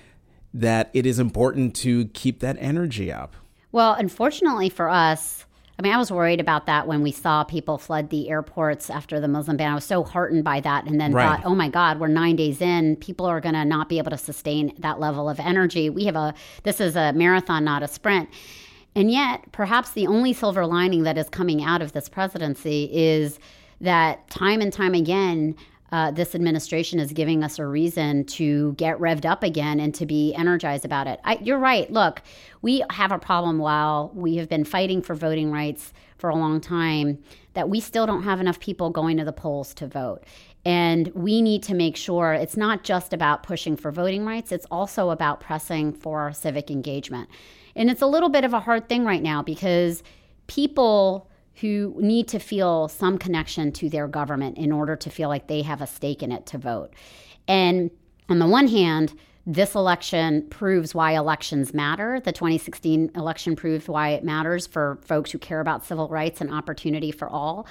that 0.54 0.90
it 0.94 1.06
is 1.06 1.20
important 1.20 1.76
to 1.76 2.06
keep 2.10 2.40
that 2.40 2.58
energy 2.60 3.12
up. 3.12 3.36
Well, 3.72 3.94
unfortunately 3.94 4.70
for 4.70 4.88
us, 4.88 5.46
I 5.78 5.82
mean, 5.82 5.92
I 5.92 5.98
was 5.98 6.12
worried 6.12 6.40
about 6.40 6.68
that 6.68 6.88
when 6.88 7.02
we 7.02 7.12
saw 7.12 7.44
people 7.44 7.80
flood 7.80 8.12
the 8.12 8.30
airports 8.30 8.92
after 8.92 9.20
the 9.20 9.28
Muslim 9.28 9.58
ban. 9.58 9.72
I 9.72 9.76
was 9.76 9.84
so 9.84 10.04
heartened 10.04 10.44
by 10.44 10.60
that 10.60 10.86
and 10.86 11.02
then 11.02 11.12
right. 11.12 11.26
thought, 11.26 11.46
oh 11.46 11.56
my 11.56 11.68
God, 11.68 12.00
we're 12.00 12.08
nine 12.08 12.36
days 12.36 12.62
in. 12.62 12.96
People 12.98 13.26
are 13.26 13.42
going 13.42 13.56
to 13.56 13.66
not 13.66 13.90
be 13.90 13.98
able 13.98 14.12
to 14.12 14.18
sustain 14.18 14.74
that 14.78 15.00
level 15.00 15.28
of 15.28 15.40
energy. 15.40 15.90
We 15.90 16.06
have 16.06 16.16
a, 16.16 16.36
this 16.62 16.80
is 16.80 16.96
a 16.96 17.14
marathon, 17.14 17.64
not 17.64 17.82
a 17.82 17.88
sprint. 17.88 18.30
And 18.96 19.10
yet, 19.10 19.52
perhaps 19.52 19.92
the 19.92 20.06
only 20.06 20.34
silver 20.34 20.68
lining 20.68 21.02
that 21.04 21.18
is 21.18 21.28
coming 21.30 21.64
out 21.64 21.82
of 21.82 21.94
this 21.94 22.08
presidency 22.08 22.90
is 22.94 23.40
that 23.82 24.30
time 24.30 24.62
and 24.62 24.72
time 24.72 24.94
again, 24.94 25.56
uh, 25.94 26.10
this 26.10 26.34
administration 26.34 27.00
is 27.00 27.14
giving 27.14 27.44
us 27.44 27.60
a 27.60 27.66
reason 27.68 28.26
to 28.26 28.74
get 28.74 28.98
revved 28.98 29.26
up 29.26 29.44
again 29.44 29.80
and 29.80 29.94
to 29.94 30.08
be 30.08 30.34
energized 30.34 30.86
about 30.86 31.06
it. 31.06 31.20
I, 31.24 31.38
you're 31.40 31.60
right. 31.60 31.90
Look, 31.92 32.24
we 32.64 32.84
have 32.90 33.12
a 33.12 33.20
problem 33.20 33.60
while 33.60 34.12
we 34.16 34.38
have 34.38 34.50
been 34.50 34.66
fighting 34.66 35.04
for 35.04 35.14
voting 35.14 35.52
rights 35.52 35.94
for 36.18 36.32
a 36.32 36.36
long 36.36 36.60
time 36.60 37.20
that 37.54 37.70
we 37.70 37.80
still 37.80 38.08
don't 38.08 38.24
have 38.24 38.42
enough 38.42 38.60
people 38.60 38.90
going 38.90 39.18
to 39.18 39.24
the 39.24 39.32
polls 39.32 39.72
to 39.76 39.86
vote. 39.86 40.24
And 40.66 41.10
we 41.10 41.44
need 41.44 41.62
to 41.64 41.76
make 41.76 41.96
sure 41.96 42.34
it's 42.34 42.58
not 42.58 42.84
just 42.84 43.14
about 43.14 43.44
pushing 43.44 43.78
for 43.78 43.92
voting 43.92 44.26
rights, 44.26 44.52
it's 44.52 44.66
also 44.72 45.12
about 45.12 45.42
pressing 45.42 45.94
for 45.94 46.34
civic 46.34 46.72
engagement. 46.72 47.30
And 47.76 47.92
it's 47.92 48.02
a 48.02 48.08
little 48.08 48.30
bit 48.30 48.46
of 48.46 48.54
a 48.56 48.60
hard 48.60 48.90
thing 48.90 49.06
right 49.06 49.22
now 49.22 49.44
because 49.44 50.02
people 50.48 51.30
who 51.62 51.96
need 52.00 52.28
to 52.30 52.40
feel 52.40 52.88
some 52.88 53.18
connection 53.18 53.72
to 53.72 53.90
their 53.90 54.08
government 54.08 54.58
in 54.58 54.72
order 54.72 54.96
to 54.96 55.10
feel 55.10 55.30
like 55.30 55.48
they 55.48 55.62
have 55.62 55.82
a 55.82 55.88
stake 55.88 56.24
in 56.24 56.32
it 56.32 56.46
to 56.48 56.58
vote. 56.58 56.94
And 57.48 57.92
on 58.30 58.40
the 58.40 58.48
one 58.48 58.68
hand, 58.68 59.14
this 59.46 59.76
election 59.76 60.48
proves 60.50 60.96
why 60.96 61.12
elections 61.12 61.74
matter. 61.74 62.20
The 62.22 62.32
2016 62.32 63.12
election 63.16 63.56
proved 63.56 63.90
why 63.90 64.10
it 64.10 64.24
matters 64.24 64.66
for 64.66 65.00
folks 65.06 65.32
who 65.32 65.38
care 65.38 65.60
about 65.60 65.86
civil 65.86 66.08
rights 66.08 66.40
and 66.40 66.54
opportunity 66.54 67.12
for 67.12 67.30
all. 67.30 67.68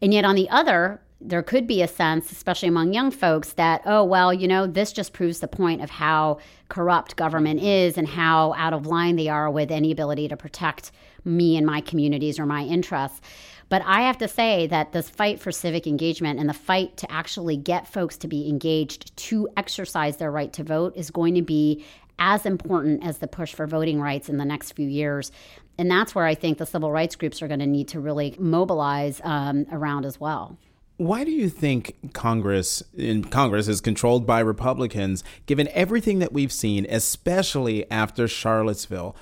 And 0.00 0.14
yet, 0.14 0.24
on 0.24 0.36
the 0.36 0.48
other, 0.50 1.00
there 1.20 1.42
could 1.42 1.66
be 1.66 1.82
a 1.82 1.88
sense, 1.88 2.30
especially 2.30 2.68
among 2.68 2.92
young 2.92 3.10
folks, 3.10 3.54
that, 3.54 3.82
oh, 3.86 4.04
well, 4.04 4.32
you 4.32 4.46
know, 4.46 4.66
this 4.66 4.92
just 4.92 5.12
proves 5.12 5.40
the 5.40 5.48
point 5.48 5.82
of 5.82 5.90
how 5.90 6.38
corrupt 6.68 7.16
government 7.16 7.60
is 7.60 7.98
and 7.98 8.06
how 8.06 8.52
out 8.54 8.72
of 8.72 8.86
line 8.86 9.16
they 9.16 9.28
are 9.28 9.50
with 9.50 9.72
any 9.72 9.90
ability 9.90 10.28
to 10.28 10.36
protect 10.36 10.92
me 11.26 11.56
and 11.56 11.66
my 11.66 11.80
communities 11.80 12.38
or 12.38 12.46
my 12.46 12.62
interests. 12.62 13.20
But 13.68 13.82
I 13.84 14.02
have 14.02 14.18
to 14.18 14.28
say 14.28 14.68
that 14.68 14.92
this 14.92 15.10
fight 15.10 15.40
for 15.40 15.50
civic 15.50 15.86
engagement 15.86 16.38
and 16.38 16.48
the 16.48 16.54
fight 16.54 16.96
to 16.98 17.10
actually 17.10 17.56
get 17.56 17.88
folks 17.88 18.16
to 18.18 18.28
be 18.28 18.48
engaged 18.48 19.16
to 19.16 19.48
exercise 19.56 20.18
their 20.18 20.30
right 20.30 20.52
to 20.52 20.62
vote 20.62 20.96
is 20.96 21.10
going 21.10 21.34
to 21.34 21.42
be 21.42 21.84
as 22.18 22.46
important 22.46 23.04
as 23.04 23.18
the 23.18 23.26
push 23.26 23.54
for 23.54 23.66
voting 23.66 24.00
rights 24.00 24.28
in 24.28 24.38
the 24.38 24.44
next 24.44 24.72
few 24.72 24.88
years. 24.88 25.32
And 25.78 25.90
that's 25.90 26.14
where 26.14 26.24
I 26.24 26.34
think 26.34 26.58
the 26.58 26.66
civil 26.66 26.90
rights 26.90 27.16
groups 27.16 27.42
are 27.42 27.48
going 27.48 27.60
to 27.60 27.66
need 27.66 27.88
to 27.88 28.00
really 28.00 28.36
mobilize 28.38 29.20
um, 29.24 29.66
around 29.70 30.06
as 30.06 30.18
well. 30.18 30.56
Why 30.98 31.24
do 31.24 31.30
you 31.30 31.50
think 31.50 31.94
Congress 32.14 32.82
in 32.96 33.24
Congress 33.24 33.68
is 33.68 33.82
controlled 33.82 34.26
by 34.26 34.40
Republicans 34.40 35.22
given 35.44 35.68
everything 35.72 36.20
that 36.20 36.32
we've 36.32 36.52
seen 36.52 36.86
especially 36.88 37.90
after 37.90 38.26
Charlottesville? 38.26 39.14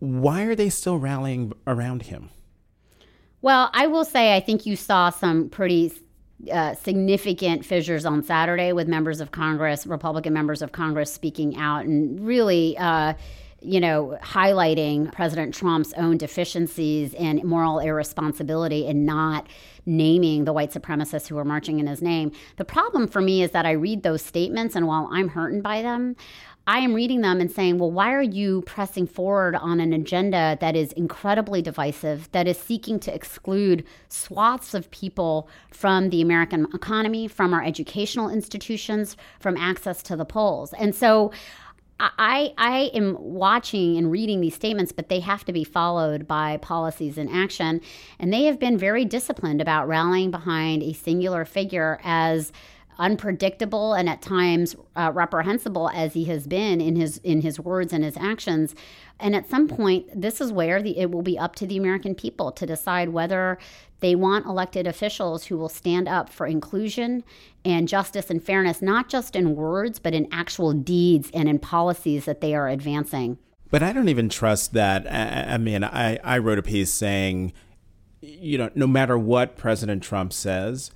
Why 0.00 0.42
are 0.42 0.54
they 0.54 0.68
still 0.68 0.98
rallying 0.98 1.52
around 1.66 2.02
him? 2.04 2.30
Well, 3.42 3.70
I 3.72 3.86
will 3.86 4.04
say 4.04 4.34
I 4.34 4.40
think 4.40 4.66
you 4.66 4.76
saw 4.76 5.10
some 5.10 5.48
pretty 5.48 5.92
uh, 6.50 6.74
significant 6.74 7.64
fissures 7.64 8.04
on 8.04 8.22
Saturday 8.22 8.72
with 8.72 8.88
members 8.88 9.20
of 9.20 9.30
Congress, 9.30 9.86
Republican 9.86 10.32
members 10.32 10.62
of 10.62 10.72
Congress 10.72 11.12
speaking 11.12 11.56
out 11.56 11.84
and 11.84 12.20
really. 12.20 12.76
Uh, 12.76 13.14
you 13.62 13.78
know, 13.78 14.18
highlighting 14.22 15.12
President 15.12 15.54
Trump's 15.54 15.92
own 15.94 16.16
deficiencies 16.16 17.12
and 17.12 17.44
moral 17.44 17.78
irresponsibility 17.78 18.86
in 18.86 19.04
not 19.04 19.46
naming 19.86 20.44
the 20.44 20.52
white 20.52 20.72
supremacists 20.72 21.28
who 21.28 21.34
were 21.34 21.44
marching 21.44 21.78
in 21.78 21.86
his 21.86 22.00
name. 22.00 22.32
The 22.56 22.64
problem 22.64 23.06
for 23.06 23.20
me 23.20 23.42
is 23.42 23.50
that 23.50 23.66
I 23.66 23.72
read 23.72 24.02
those 24.02 24.22
statements, 24.22 24.74
and 24.76 24.86
while 24.86 25.08
I'm 25.12 25.28
hurting 25.28 25.60
by 25.60 25.82
them, 25.82 26.16
I 26.66 26.78
am 26.78 26.94
reading 26.94 27.20
them 27.22 27.40
and 27.40 27.50
saying, 27.50 27.78
well, 27.78 27.90
why 27.90 28.12
are 28.12 28.22
you 28.22 28.62
pressing 28.62 29.06
forward 29.06 29.56
on 29.56 29.80
an 29.80 29.92
agenda 29.92 30.56
that 30.60 30.76
is 30.76 30.92
incredibly 30.92 31.62
divisive, 31.62 32.30
that 32.32 32.46
is 32.46 32.58
seeking 32.58 33.00
to 33.00 33.14
exclude 33.14 33.84
swaths 34.08 34.74
of 34.74 34.90
people 34.90 35.48
from 35.70 36.10
the 36.10 36.22
American 36.22 36.66
economy, 36.72 37.26
from 37.26 37.52
our 37.54 37.64
educational 37.64 38.28
institutions, 38.28 39.16
from 39.40 39.56
access 39.56 40.02
to 40.04 40.16
the 40.16 40.24
polls? 40.24 40.72
And 40.74 40.94
so 40.94 41.32
I, 42.00 42.54
I 42.56 42.90
am 42.94 43.16
watching 43.18 43.96
and 43.96 44.10
reading 44.10 44.40
these 44.40 44.54
statements, 44.54 44.92
but 44.92 45.08
they 45.08 45.20
have 45.20 45.44
to 45.44 45.52
be 45.52 45.64
followed 45.64 46.26
by 46.26 46.56
policies 46.58 47.18
in 47.18 47.28
action. 47.28 47.80
And 48.18 48.32
they 48.32 48.44
have 48.44 48.58
been 48.58 48.78
very 48.78 49.04
disciplined 49.04 49.60
about 49.60 49.86
rallying 49.86 50.30
behind 50.30 50.82
a 50.82 50.94
singular 50.94 51.44
figure 51.44 52.00
as 52.02 52.52
unpredictable 53.00 53.94
and 53.94 54.08
at 54.08 54.22
times 54.22 54.76
uh, 54.94 55.10
reprehensible 55.12 55.90
as 55.92 56.12
he 56.12 56.26
has 56.26 56.46
been 56.46 56.80
in 56.80 56.94
his 56.94 57.16
in 57.18 57.40
his 57.40 57.58
words 57.58 57.92
and 57.92 58.04
his 58.04 58.16
actions. 58.16 58.74
And 59.18 59.34
at 59.34 59.48
some 59.48 59.66
point, 59.66 60.08
this 60.14 60.40
is 60.40 60.52
where 60.52 60.80
the, 60.80 60.98
it 60.98 61.10
will 61.10 61.22
be 61.22 61.38
up 61.38 61.56
to 61.56 61.66
the 61.66 61.76
American 61.76 62.14
people 62.14 62.52
to 62.52 62.66
decide 62.66 63.08
whether 63.08 63.58
they 64.00 64.14
want 64.14 64.46
elected 64.46 64.86
officials 64.86 65.46
who 65.46 65.58
will 65.58 65.68
stand 65.68 66.08
up 66.08 66.30
for 66.30 66.46
inclusion 66.46 67.24
and 67.64 67.88
justice 67.88 68.30
and 68.30 68.42
fairness, 68.42 68.80
not 68.80 69.08
just 69.08 69.34
in 69.34 69.56
words, 69.56 69.98
but 69.98 70.14
in 70.14 70.28
actual 70.32 70.72
deeds 70.72 71.30
and 71.34 71.48
in 71.48 71.58
policies 71.58 72.24
that 72.26 72.40
they 72.40 72.54
are 72.54 72.68
advancing. 72.68 73.38
But 73.70 73.82
I 73.82 73.92
don't 73.92 74.08
even 74.08 74.28
trust 74.28 74.72
that. 74.72 75.06
I, 75.06 75.54
I 75.54 75.58
mean, 75.58 75.84
I, 75.84 76.18
I 76.24 76.38
wrote 76.38 76.58
a 76.58 76.62
piece 76.62 76.92
saying, 76.92 77.52
you 78.20 78.58
know, 78.58 78.70
no 78.74 78.86
matter 78.86 79.16
what 79.18 79.56
President 79.56 80.02
Trump 80.02 80.32
says, 80.32 80.90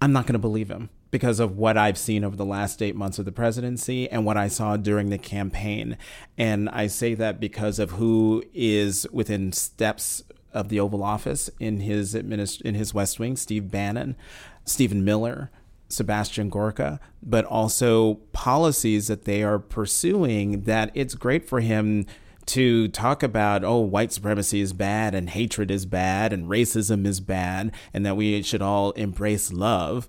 I'm 0.00 0.12
not 0.12 0.26
going 0.26 0.34
to 0.34 0.38
believe 0.40 0.70
him 0.70 0.90
because 1.10 1.40
of 1.40 1.56
what 1.56 1.76
I've 1.76 1.98
seen 1.98 2.24
over 2.24 2.36
the 2.36 2.44
last 2.44 2.82
eight 2.82 2.96
months 2.96 3.18
of 3.18 3.24
the 3.24 3.32
presidency 3.32 4.10
and 4.10 4.24
what 4.24 4.36
I 4.36 4.48
saw 4.48 4.76
during 4.76 5.10
the 5.10 5.18
campaign. 5.18 5.96
And 6.36 6.68
I 6.68 6.86
say 6.86 7.14
that 7.14 7.40
because 7.40 7.78
of 7.78 7.92
who 7.92 8.44
is 8.52 9.06
within 9.10 9.52
steps 9.52 10.22
of 10.52 10.68
the 10.68 10.80
Oval 10.80 11.02
Office 11.02 11.50
in 11.60 11.80
his 11.80 12.14
administ- 12.14 12.60
in 12.62 12.74
his 12.74 12.92
West 12.92 13.18
Wing, 13.18 13.36
Steve 13.36 13.70
Bannon, 13.70 14.16
Stephen 14.64 15.04
Miller, 15.04 15.50
Sebastian 15.88 16.50
Gorka, 16.50 17.00
but 17.22 17.44
also 17.46 18.14
policies 18.32 19.08
that 19.08 19.24
they 19.24 19.42
are 19.42 19.58
pursuing 19.58 20.62
that 20.62 20.90
it's 20.94 21.14
great 21.14 21.48
for 21.48 21.60
him 21.60 22.06
to 22.46 22.88
talk 22.88 23.22
about, 23.22 23.62
oh, 23.62 23.78
white 23.78 24.10
supremacy 24.12 24.60
is 24.60 24.72
bad 24.72 25.14
and 25.14 25.30
hatred 25.30 25.70
is 25.70 25.84
bad 25.84 26.32
and 26.32 26.48
racism 26.48 27.06
is 27.06 27.20
bad 27.20 27.72
and 27.92 28.06
that 28.06 28.16
we 28.16 28.42
should 28.42 28.62
all 28.62 28.92
embrace 28.92 29.52
love 29.52 30.08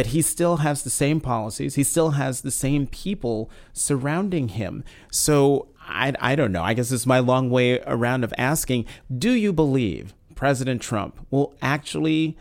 but 0.00 0.06
he 0.06 0.22
still 0.22 0.56
has 0.56 0.82
the 0.82 0.88
same 0.88 1.20
policies. 1.20 1.74
He 1.74 1.84
still 1.84 2.12
has 2.12 2.40
the 2.40 2.50
same 2.50 2.86
people 2.86 3.50
surrounding 3.74 4.48
him. 4.48 4.82
So 5.10 5.68
I, 5.78 6.14
I 6.18 6.36
don't 6.36 6.52
know. 6.52 6.62
I 6.62 6.72
guess 6.72 6.90
it's 6.90 7.04
my 7.04 7.18
long 7.18 7.50
way 7.50 7.80
around 7.80 8.24
of 8.24 8.32
asking 8.38 8.86
do 9.14 9.30
you 9.30 9.52
believe 9.52 10.14
President 10.34 10.80
Trump 10.80 11.26
will 11.30 11.54
actually 11.60 12.38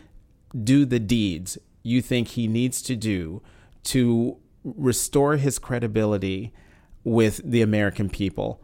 do 0.64 0.86
the 0.86 1.02
deeds 1.02 1.58
you 1.84 2.02
think 2.02 2.30
he 2.30 2.48
needs 2.48 2.82
to 2.84 2.96
do 2.96 3.42
to 3.84 4.38
restore 4.64 5.36
his 5.36 5.60
credibility 5.60 6.54
with 7.04 7.42
the 7.44 7.62
American 7.62 8.10
people 8.10 8.62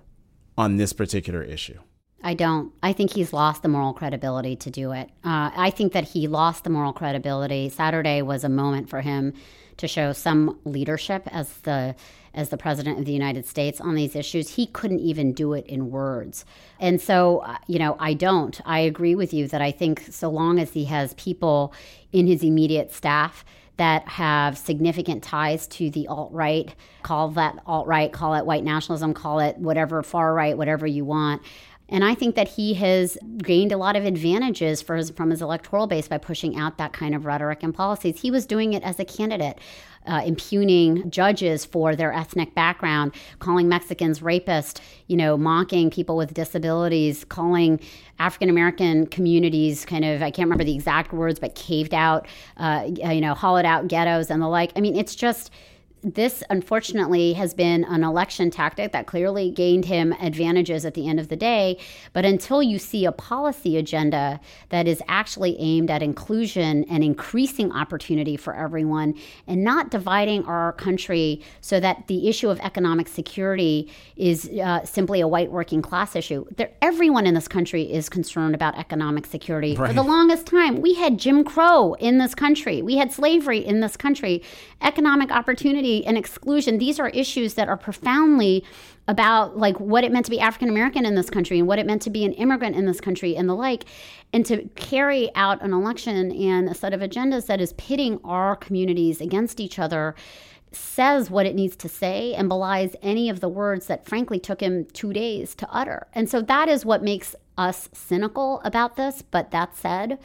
on 0.57 0.77
this 0.77 0.93
particular 0.93 1.43
issue? 1.43 1.79
I 2.23 2.33
don't. 2.33 2.73
I 2.81 2.93
think 2.93 3.13
he's 3.13 3.33
lost 3.33 3.61
the 3.61 3.67
moral 3.67 3.93
credibility 3.93 4.55
to 4.57 4.71
do 4.71 4.91
it. 4.93 5.09
Uh, 5.23 5.51
I 5.55 5.69
think 5.69 5.93
that 5.93 6.05
he 6.05 6.27
lost 6.27 6.63
the 6.63 6.69
moral 6.69 6.93
credibility. 6.93 7.69
Saturday 7.69 8.21
was 8.21 8.43
a 8.43 8.49
moment 8.49 8.89
for 8.89 9.01
him 9.01 9.33
to 9.77 9.87
show 9.87 10.13
some 10.13 10.59
leadership 10.63 11.23
as 11.27 11.57
the 11.59 11.95
as 12.33 12.49
the 12.49 12.57
president 12.57 12.99
of 12.99 13.05
the 13.05 13.13
United 13.13 13.45
States 13.45 13.79
on 13.79 13.95
these 13.95 14.15
issues. 14.15 14.55
He 14.55 14.67
couldn't 14.67 14.99
even 14.99 15.33
do 15.33 15.53
it 15.53 15.65
in 15.67 15.89
words. 15.89 16.43
And 16.79 16.99
so, 16.99 17.39
uh, 17.39 17.57
you 17.67 17.79
know, 17.79 17.95
I 17.97 18.13
don't. 18.13 18.59
I 18.65 18.79
agree 18.79 19.15
with 19.15 19.33
you 19.33 19.47
that 19.47 19.61
I 19.61 19.71
think 19.71 20.01
so 20.11 20.29
long 20.29 20.59
as 20.59 20.73
he 20.73 20.85
has 20.85 21.13
people 21.13 21.73
in 22.11 22.27
his 22.27 22.43
immediate 22.43 22.91
staff 22.91 23.45
that 23.77 24.07
have 24.07 24.57
significant 24.57 25.23
ties 25.23 25.67
to 25.67 25.89
the 25.89 26.07
alt 26.07 26.31
right, 26.31 26.73
call 27.03 27.29
that 27.29 27.57
alt 27.65 27.87
right, 27.87 28.11
call 28.11 28.33
it 28.33 28.45
white 28.45 28.63
nationalism, 28.63 29.13
call 29.13 29.39
it 29.39 29.57
whatever, 29.57 30.01
far 30.01 30.33
right, 30.33 30.57
whatever 30.57 30.87
you 30.87 31.05
want. 31.05 31.41
And 31.89 32.03
I 32.03 32.15
think 32.15 32.35
that 32.35 32.47
he 32.47 32.73
has 32.75 33.17
gained 33.37 33.71
a 33.71 33.77
lot 33.77 33.95
of 33.95 34.05
advantages 34.05 34.81
his, 34.81 35.11
from 35.11 35.29
his 35.29 35.41
electoral 35.41 35.87
base 35.87 36.07
by 36.07 36.17
pushing 36.17 36.57
out 36.57 36.77
that 36.77 36.93
kind 36.93 37.13
of 37.13 37.25
rhetoric 37.25 37.61
and 37.61 37.73
policies. 37.73 38.21
He 38.21 38.31
was 38.31 38.45
doing 38.45 38.73
it 38.73 38.83
as 38.83 38.99
a 38.99 39.05
candidate. 39.05 39.59
Uh, 40.07 40.21
impugning 40.23 41.09
judges 41.09 41.65
for 41.65 41.95
their 41.95 42.13
ethnic 42.13 42.53
background, 42.53 43.11
calling 43.39 43.67
Mexicans 43.67 44.19
rapists, 44.19 44.79
you 45.07 45.17
know, 45.17 45.35
mocking 45.35 45.89
people 45.89 46.15
with 46.15 46.31
disabilities, 46.31 47.25
calling 47.25 47.79
African 48.19 48.47
American 48.47 49.07
communities 49.07 49.83
kind 49.83 50.05
of, 50.05 50.21
I 50.21 50.29
can't 50.29 50.45
remember 50.45 50.63
the 50.63 50.75
exact 50.75 51.11
words, 51.11 51.39
but 51.39 51.55
caved 51.55 51.95
out, 51.95 52.27
uh, 52.57 52.87
you 52.87 53.19
know, 53.19 53.33
hollowed 53.33 53.65
out 53.65 53.87
ghettos 53.87 54.29
and 54.29 54.43
the 54.43 54.47
like. 54.47 54.71
I 54.75 54.79
mean, 54.79 54.95
it's 54.95 55.15
just 55.15 55.49
this 56.05 56.43
unfortunately 56.51 57.33
has 57.33 57.55
been 57.55 57.83
an 57.85 58.03
election 58.03 58.51
tactic 58.51 58.91
that 58.91 59.07
clearly 59.07 59.49
gained 59.49 59.85
him 59.85 60.13
advantages 60.21 60.85
at 60.85 60.93
the 60.93 61.07
end 61.09 61.19
of 61.19 61.29
the 61.29 61.35
day. 61.35 61.79
But 62.13 62.25
until 62.25 62.61
you 62.61 62.77
see 62.77 63.05
a 63.05 63.11
policy 63.11 63.75
agenda 63.75 64.39
that 64.69 64.87
is 64.87 65.01
actually 65.07 65.59
aimed 65.59 65.89
at 65.89 66.03
inclusion 66.03 66.83
and 66.83 67.03
increasing 67.03 67.71
opportunity 67.71 68.37
for 68.37 68.55
everyone 68.55 69.15
and 69.47 69.63
not 69.63 69.89
dividing 69.89 70.45
our 70.45 70.73
country 70.73 71.41
so 71.61 71.79
that 71.79 72.05
the 72.05 72.29
issue 72.29 72.49
of 72.49 72.59
economic 72.59 73.07
security 73.07 73.91
is 74.15 74.47
uh, 74.63 74.85
simply 74.85 75.21
a 75.21 75.27
white 75.27 75.51
working 75.51 75.81
class 75.81 76.15
issue, 76.15 76.45
there, 76.55 76.69
everyone 76.83 77.25
in 77.25 77.33
this 77.33 77.47
country 77.47 77.91
is 77.91 78.09
concerned 78.09 78.53
about 78.53 78.77
economic 78.77 79.25
security. 79.25 79.75
Right. 79.75 79.87
For 79.87 79.93
the 79.93 80.03
longest 80.03 80.45
time, 80.45 80.81
we 80.81 80.93
had 80.93 81.17
Jim 81.17 81.43
Crow 81.43 81.95
in 81.95 82.19
this 82.19 82.35
country, 82.35 82.83
we 82.83 82.97
had 82.97 83.11
slavery 83.11 83.65
in 83.65 83.79
this 83.79 83.97
country, 83.97 84.43
economic 84.81 85.31
opportunity 85.31 85.94
and 86.03 86.17
exclusion, 86.17 86.79
these 86.79 86.99
are 86.99 87.09
issues 87.09 87.53
that 87.53 87.69
are 87.69 87.77
profoundly 87.77 88.63
about 89.07 89.55
like 89.57 89.79
what 89.79 90.03
it 90.03 90.11
meant 90.11 90.25
to 90.25 90.31
be 90.31 90.39
African 90.39 90.67
American 90.67 91.05
in 91.05 91.13
this 91.13 91.29
country 91.29 91.59
and 91.59 91.67
what 91.67 91.77
it 91.77 91.85
meant 91.85 92.01
to 92.01 92.09
be 92.09 92.25
an 92.25 92.33
immigrant 92.33 92.75
in 92.75 92.85
this 92.85 92.99
country 92.99 93.35
and 93.35 93.47
the 93.47 93.53
like. 93.53 93.85
And 94.33 94.45
to 94.47 94.67
carry 94.75 95.29
out 95.35 95.61
an 95.61 95.73
election 95.73 96.31
and 96.31 96.67
a 96.67 96.73
set 96.73 96.93
of 96.93 97.01
agendas 97.01 97.45
that 97.45 97.61
is 97.61 97.73
pitting 97.73 98.19
our 98.23 98.55
communities 98.55 99.21
against 99.21 99.59
each 99.59 99.77
other 99.77 100.15
says 100.71 101.29
what 101.29 101.45
it 101.45 101.55
needs 101.55 101.75
to 101.77 101.87
say 101.87 102.33
and 102.33 102.49
belies 102.49 102.95
any 103.01 103.29
of 103.29 103.39
the 103.39 103.49
words 103.49 103.87
that 103.87 104.05
frankly 104.05 104.39
took 104.39 104.61
him 104.61 104.85
two 104.85 105.13
days 105.13 105.55
to 105.55 105.67
utter. 105.71 106.07
And 106.13 106.29
so 106.29 106.41
that 106.41 106.67
is 106.67 106.85
what 106.85 107.03
makes 107.03 107.35
us 107.57 107.87
cynical 107.93 108.61
about 108.65 108.95
this. 108.97 109.21
But 109.21 109.51
that 109.51 109.75
said, 109.77 110.19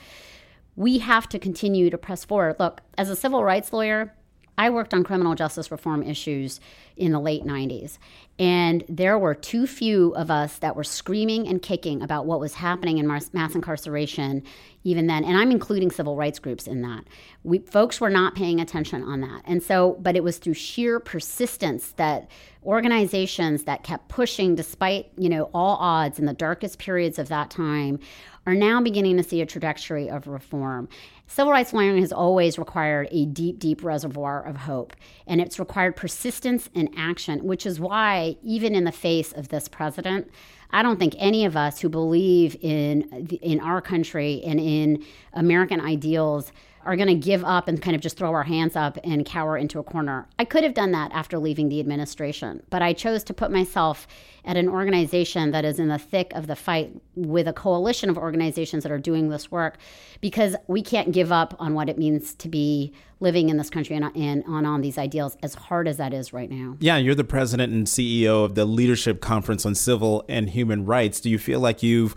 we 0.77 0.99
have 0.99 1.29
to 1.29 1.39
continue 1.39 1.91
to 1.91 1.99
press 1.99 2.25
forward. 2.25 2.57
Look, 2.59 2.81
as 2.97 3.11
a 3.11 3.17
civil 3.17 3.45
rights 3.45 3.73
lawyer, 3.73 4.15
I 4.61 4.69
worked 4.69 4.93
on 4.93 5.05
criminal 5.05 5.35
justice 5.35 5.71
reform 5.71 6.03
issues 6.03 6.61
in 6.95 7.13
the 7.13 7.19
late 7.19 7.45
90s, 7.45 7.97
and 8.39 8.85
there 8.91 9.19
were 9.19 9.35
too 9.35 9.67
few 9.67 10.15
of 10.17 10.31
us 10.31 10.59
that 10.59 10.77
were 10.77 10.85
screaming 10.85 11.49
and 11.49 11.63
kicking 11.63 12.03
about 12.03 12.27
what 12.27 12.41
was 12.41 12.53
happening 12.53 12.99
in 12.99 13.07
mass, 13.07 13.55
incarceration 13.55 14.43
even 14.85 15.07
then. 15.07 15.25
And 15.25 15.39
I'm 15.39 15.51
including 15.51 15.91
civil 15.91 16.15
rights 16.15 16.39
groups 16.39 16.67
in 16.67 16.83
that. 16.83 17.05
We, 17.43 17.61
folks 17.61 18.03
were 18.03 18.11
not 18.11 18.35
paying 18.35 18.61
attention 18.61 19.03
on 19.03 19.23
that. 19.23 19.41
And 19.47 19.63
so, 19.63 19.97
but 19.99 20.15
it 20.15 20.23
was 20.23 20.37
through 20.37 20.55
sheer 20.55 21.01
persistence 21.01 21.93
that 21.93 22.31
organizations 22.63 23.65
that 23.65 23.83
kept 23.83 24.09
pushing 24.09 24.57
despite, 24.57 25.11
you 25.17 25.31
know, 25.31 25.49
all 25.55 25.77
odds 25.77 26.19
in 26.19 26.27
the 26.27 26.35
darkest 26.35 26.79
periods 26.79 27.19
of 27.19 27.29
that 27.29 27.49
time 27.49 27.99
are 28.51 28.55
now 28.55 28.81
beginning 28.81 29.17
to 29.17 29.23
see 29.23 29.41
a 29.41 29.47
trajectory 29.47 30.11
of 30.11 30.27
reform. 30.27 30.89
Civil 31.29 31.53
rights 31.53 31.73
lawyering 31.73 32.01
has 32.01 32.13
always 32.13 32.59
required 32.59 33.07
a 33.13 33.25
deep, 33.27 33.61
deep 33.61 33.85
reservoir 33.85 34.45
of 34.45 34.57
hope, 34.57 34.95
and 35.29 35.41
it's 35.41 35.61
required 35.61 35.95
persistence 35.95 36.69
and 36.75 36.91
action, 36.97 37.45
which 37.45 37.65
is 37.65 37.79
why, 37.79 38.37
even 38.43 38.75
in 38.75 38.83
the 38.83 38.93
face 38.93 39.33
of 39.33 39.49
this 39.49 39.69
president, 39.69 40.29
I 40.73 40.83
don't 40.83 40.99
think 40.99 41.15
any 41.19 41.45
of 41.45 41.57
us 41.57 41.81
who 41.81 41.89
believe 41.89 42.57
in 42.61 43.03
in 43.43 43.61
our 43.61 43.81
country 43.81 44.43
and 44.45 44.59
in 44.59 45.05
American 45.33 45.81
ideals 45.81 46.51
are 46.85 46.97
going 46.97 47.09
to 47.09 47.15
give 47.15 47.45
up 47.45 47.69
and 47.69 47.81
kind 47.83 47.95
of 47.95 48.01
just 48.01 48.17
throw 48.17 48.33
our 48.33 48.43
hands 48.43 48.77
up 48.77 48.99
and 49.05 49.27
cower 49.27 49.57
into 49.57 49.79
a 49.79 49.83
corner. 49.83 50.27
I 50.39 50.45
could 50.45 50.65
have 50.65 50.75
done 50.75 50.93
that 50.93 51.13
after 51.13 51.39
leaving 51.39 51.69
the 51.69 51.81
administration, 51.81 52.63
but 52.71 52.83
I 52.83 52.93
chose 52.93 53.23
to 53.25 53.35
put 53.35 53.51
myself 53.51 54.07
at 54.45 54.57
an 54.57 54.69
organization 54.69 55.51
that 55.51 55.65
is 55.65 55.79
in 55.79 55.89
the 55.89 55.99
thick 55.99 56.33
of 56.35 56.47
the 56.47 56.57
fight 56.57 56.95
with 57.15 57.47
a 57.47 57.53
coalition 57.53 58.09
of 58.09 58.17
organizations 58.17 58.83
that 58.83 58.93
are 58.93 58.99
doing 58.99 59.29
this 59.29 59.51
work 59.51 59.77
because 60.21 60.57
we 60.67 60.83
can't 60.83 61.13
give 61.13 61.31
up 61.31 61.55
on 61.59 61.75
what 61.75 61.89
it 61.89 61.99
means 61.99 62.35
to 62.35 62.49
be 62.49 62.93
living 63.21 63.51
in 63.51 63.59
this 63.59 63.69
country 63.69 63.95
and, 63.95 64.45
on, 64.47 64.65
on 64.65 64.81
these 64.81 64.97
ideals 64.97 65.37
as 65.43 65.55
hard 65.55 65.87
as 65.87 65.99
that 65.99 66.15
is 66.15 66.33
right 66.33 66.51
now. 66.51 66.77
Yeah, 66.81 66.97
you're 66.97 67.15
the 67.15 67.23
president 67.23 67.73
and 67.73 67.87
CEO 67.87 68.45
of 68.45 68.55
the 68.55 68.65
Leadership 68.65 69.21
Conference 69.21 69.67
on 69.67 69.75
Civil 69.75 70.25
and 70.29 70.49
Human 70.49 70.87
Rights. 70.87 71.21
Do 71.21 71.29
you 71.29 71.39
feel 71.39 71.61
like 71.61 71.83
you've 71.83 72.15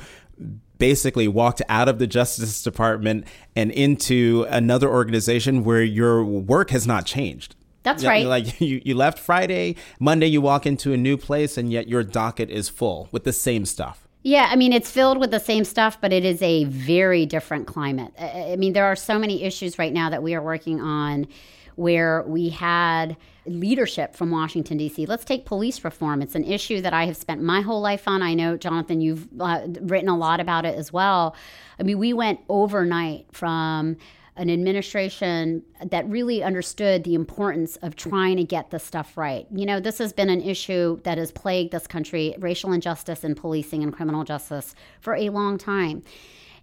basically 0.77 1.27
walked 1.27 1.62
out 1.69 1.88
of 1.88 2.00
the 2.00 2.07
Justice 2.07 2.62
Department 2.62 3.25
and 3.55 3.71
into 3.71 4.45
another 4.50 4.89
organization 4.89 5.63
where 5.63 5.83
your 5.83 6.23
work 6.23 6.71
has 6.71 6.85
not 6.85 7.05
changed. 7.05 7.55
That's 7.83 8.03
right. 8.03 8.25
Like 8.25 8.59
you, 8.62 8.81
you 8.83 8.95
left 8.95 9.19
Friday, 9.19 9.75
Monday 10.00 10.27
you 10.27 10.41
walk 10.41 10.65
into 10.65 10.93
a 10.93 10.97
new 10.97 11.17
place, 11.17 11.57
and 11.57 11.71
yet 11.71 11.88
your 11.88 12.03
docket 12.03 12.50
is 12.50 12.69
full 12.69 13.09
with 13.12 13.23
the 13.23 13.33
same 13.33 13.65
stuff. 13.65 14.07
Yeah, 14.23 14.47
I 14.50 14.55
mean, 14.55 14.71
it's 14.71 14.89
filled 14.89 15.19
with 15.19 15.31
the 15.31 15.39
same 15.39 15.65
stuff, 15.65 16.00
but 16.00 16.13
it 16.13 16.23
is 16.23 16.41
a 16.41 16.63
very 16.63 17.25
different 17.25 17.67
climate. 17.67 18.13
I 18.17 18.55
mean, 18.55 18.71
there 18.71 18.85
are 18.85 18.95
so 18.95 19.19
many 19.19 19.43
issues 19.43 19.77
right 19.77 19.91
now 19.91 20.09
that 20.09 20.23
we 20.23 20.33
are 20.33 20.41
working 20.41 20.79
on 20.79 21.27
where 21.75 22.24
we 22.24 22.50
had 22.50 23.18
leadership 23.46 24.15
from 24.15 24.32
Washington, 24.32 24.77
D.C. 24.77 25.06
Let's 25.06 25.25
take 25.25 25.46
police 25.46 25.84
reform. 25.84 26.22
It's 26.22 26.36
an 26.36 26.44
issue 26.44 26.82
that 26.82 26.94
I 26.94 27.06
have 27.06 27.18
spent 27.18 27.42
my 27.42 27.62
whole 27.62 27.82
life 27.82 28.08
on. 28.08 28.22
I 28.22 28.34
know, 28.34 28.58
Jonathan, 28.58 29.01
you've 29.01 29.27
uh, 29.39 29.68
written 29.82 30.10
a 30.10 30.18
lot 30.18 30.39
about 30.39 30.65
it 30.65 30.75
as 30.75 30.94
well. 30.94 31.36
I 31.80 31.84
mean, 31.84 32.00
we 32.00 32.13
went 32.13 32.39
overnight 32.50 33.27
from 33.32 33.98
an 34.36 34.50
administration 34.50 35.63
that 35.86 36.10
really 36.10 36.42
understood 36.42 37.03
the 37.03 37.13
importance 37.13 37.75
of 37.77 37.96
trying 37.96 38.38
to 38.38 38.44
get 38.44 38.72
this 38.72 38.84
stuff 38.84 39.15
right. 39.15 39.46
You 39.53 39.65
know, 39.65 39.80
this 39.80 40.00
has 40.00 40.12
been 40.12 40.30
an 40.30 40.42
issue 40.42 41.00
that 41.03 41.18
has 41.20 41.32
plagued 41.32 41.72
this 41.72 41.86
country, 41.86 42.34
racial 42.39 42.72
injustice 42.72 43.24
in 43.24 43.36
policing 43.36 43.84
and 43.84 43.94
criminal 43.94 44.24
justice, 44.24 44.74
for 45.01 45.13
a 45.13 45.30
long 45.30 45.58
time. 45.58 46.03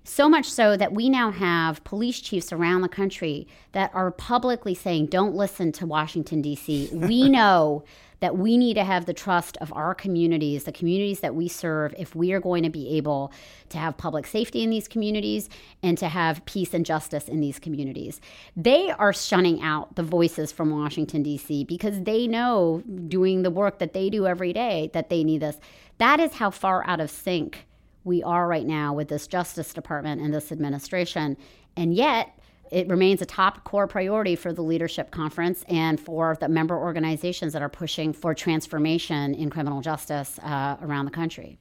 So 0.04 0.28
much 0.28 0.46
so 0.50 0.76
that 0.76 0.92
we 0.92 1.10
now 1.10 1.30
have 1.30 1.84
police 1.84 2.20
chiefs 2.20 2.52
around 2.52 2.80
the 2.80 2.88
country 2.88 3.46
that 3.72 3.90
are 3.94 4.10
publicly 4.10 4.74
saying, 4.74 5.06
don't 5.06 5.34
listen 5.34 5.72
to 5.72 5.86
Washington, 5.86 6.40
D.C. 6.40 6.88
We 6.92 7.28
know 7.28 7.84
that 8.20 8.36
we 8.36 8.56
need 8.56 8.74
to 8.74 8.84
have 8.84 9.06
the 9.06 9.14
trust 9.14 9.56
of 9.58 9.72
our 9.72 9.94
communities, 9.94 10.64
the 10.64 10.72
communities 10.72 11.20
that 11.20 11.34
we 11.34 11.48
serve, 11.48 11.94
if 11.98 12.14
we 12.14 12.32
are 12.32 12.40
going 12.40 12.62
to 12.62 12.70
be 12.70 12.96
able 12.96 13.32
to 13.70 13.78
have 13.78 13.96
public 13.96 14.26
safety 14.26 14.62
in 14.62 14.70
these 14.70 14.86
communities 14.86 15.48
and 15.82 15.96
to 15.98 16.08
have 16.08 16.44
peace 16.44 16.74
and 16.74 16.84
justice 16.84 17.28
in 17.28 17.40
these 17.40 17.58
communities. 17.58 18.20
They 18.56 18.90
are 18.90 19.12
shunning 19.12 19.62
out 19.62 19.96
the 19.96 20.02
voices 20.02 20.52
from 20.52 20.70
Washington, 20.70 21.22
D.C., 21.22 21.64
because 21.64 22.02
they 22.02 22.26
know, 22.26 22.82
doing 23.08 23.42
the 23.42 23.50
work 23.50 23.78
that 23.78 23.94
they 23.94 24.10
do 24.10 24.26
every 24.26 24.52
day, 24.52 24.90
that 24.92 25.08
they 25.08 25.24
need 25.24 25.40
this. 25.40 25.58
That 25.98 26.20
is 26.20 26.34
how 26.34 26.50
far 26.50 26.86
out 26.86 27.00
of 27.00 27.10
sync 27.10 27.66
we 28.04 28.22
are 28.22 28.46
right 28.48 28.66
now 28.66 28.92
with 28.94 29.08
this 29.08 29.26
Justice 29.26 29.72
Department 29.72 30.20
and 30.20 30.32
this 30.32 30.52
administration. 30.52 31.36
And 31.76 31.94
yet, 31.94 32.38
it 32.70 32.88
remains 32.88 33.20
a 33.20 33.26
top 33.26 33.64
core 33.64 33.86
priority 33.86 34.36
for 34.36 34.52
the 34.52 34.62
leadership 34.62 35.10
conference 35.10 35.64
and 35.68 35.98
for 35.98 36.36
the 36.40 36.48
member 36.48 36.78
organizations 36.78 37.52
that 37.52 37.62
are 37.62 37.68
pushing 37.68 38.12
for 38.12 38.34
transformation 38.34 39.34
in 39.34 39.50
criminal 39.50 39.80
justice 39.80 40.38
uh, 40.38 40.76
around 40.80 41.04
the 41.04 41.10
country. 41.10 41.58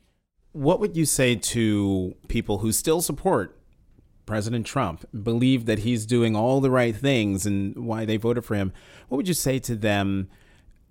What 0.51 0.79
would 0.79 0.96
you 0.96 1.05
say 1.05 1.36
to 1.36 2.15
people 2.27 2.60
who 2.60 2.72
still 2.72 3.01
support 3.01 3.60
President 4.29 4.63
Trump, 4.63 5.05
believe 5.24 5.65
that 5.65 5.79
he's 5.79 6.05
doing 6.05 6.36
all 6.36 6.62
the 6.62 6.69
right 6.69 6.96
things 6.96 7.48
and 7.48 7.75
why 7.75 8.05
they 8.05 8.15
voted 8.15 8.46
for 8.46 8.53
him? 8.53 8.72
What 9.08 9.17
would 9.17 9.27
you 9.27 9.34
say 9.34 9.58
to 9.58 9.75
them 9.75 10.29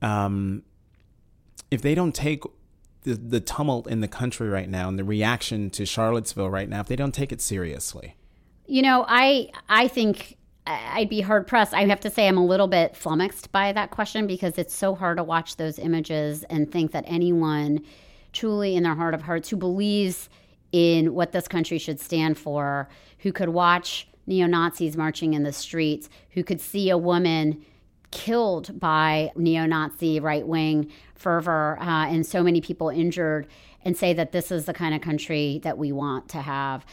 um, 0.03 0.65
if 1.71 1.81
they 1.81 1.95
don't 1.95 2.15
take 2.15 2.43
the, 3.03 3.15
the 3.15 3.41
tumult 3.41 3.87
in 3.87 4.01
the 4.01 4.09
country 4.09 4.49
right 4.49 4.69
now 4.69 4.89
and 4.89 4.99
the 4.99 5.05
reaction 5.05 5.71
to 5.71 5.87
Charlottesville 5.87 6.51
right 6.51 6.69
now, 6.69 6.81
if 6.81 6.87
they 6.87 6.97
don't 6.97 7.15
take 7.15 7.33
it 7.33 7.41
seriously? 7.41 8.17
You 8.67 8.83
know, 8.83 9.05
I 9.09 9.51
I 9.69 9.89
think 9.89 10.37
I'd 10.67 11.09
be 11.09 11.23
hard 11.23 11.47
pressed. 11.47 11.73
I 11.73 11.87
have 11.87 12.01
to 12.01 12.11
say 12.11 12.29
I'm 12.29 12.37
a 12.37 12.45
little 12.45 12.69
bit 12.69 12.95
flummoxed 12.95 13.51
by 13.53 13.73
that 13.73 13.91
question 13.91 14.27
because 14.27 14.59
it's 14.59 14.75
so 14.75 14.95
hard 14.95 15.17
to 15.17 15.25
watch 15.25 15.57
those 15.57 15.79
images 15.79 16.45
and 16.45 16.71
think 16.71 16.93
that 16.93 17.05
anyone 17.07 17.81
truly 18.33 18.77
in 18.77 18.83
their 18.83 18.95
heart 18.95 19.15
of 19.15 19.23
hearts 19.23 19.49
who 19.49 19.57
believes 19.57 20.29
in 20.73 21.15
what 21.15 21.33
this 21.33 21.49
country 21.49 21.79
should 21.79 21.99
stand 21.99 22.37
for, 22.37 22.89
who 23.21 23.33
could 23.33 23.49
watch 23.49 24.07
neo 24.27 24.47
Nazis 24.47 24.97
marching 24.97 25.33
in 25.33 25.43
the 25.43 25.53
streets, 25.53 26.11
who 26.33 26.45
could 26.45 26.61
see 26.61 26.91
a 26.91 26.99
woman 26.99 27.65
killed 28.11 28.79
by 28.79 29.31
neo 29.37 29.67
Nazi 29.67 30.21
right 30.21 30.47
wing 30.47 30.91
fervor 31.15 31.79
uh, 31.81 32.07
and 32.07 32.25
so 32.25 32.43
many 32.43 32.61
people 32.61 32.89
injured, 32.89 33.47
and 33.85 33.97
say 33.97 34.13
that 34.13 34.33
this 34.33 34.51
is 34.51 34.65
the 34.65 34.75
kind 34.75 34.95
of 34.95 35.01
country 35.01 35.61
that 35.63 35.79
we 35.79 35.93
want 35.93 36.29
to 36.31 36.41
have. 36.41 36.87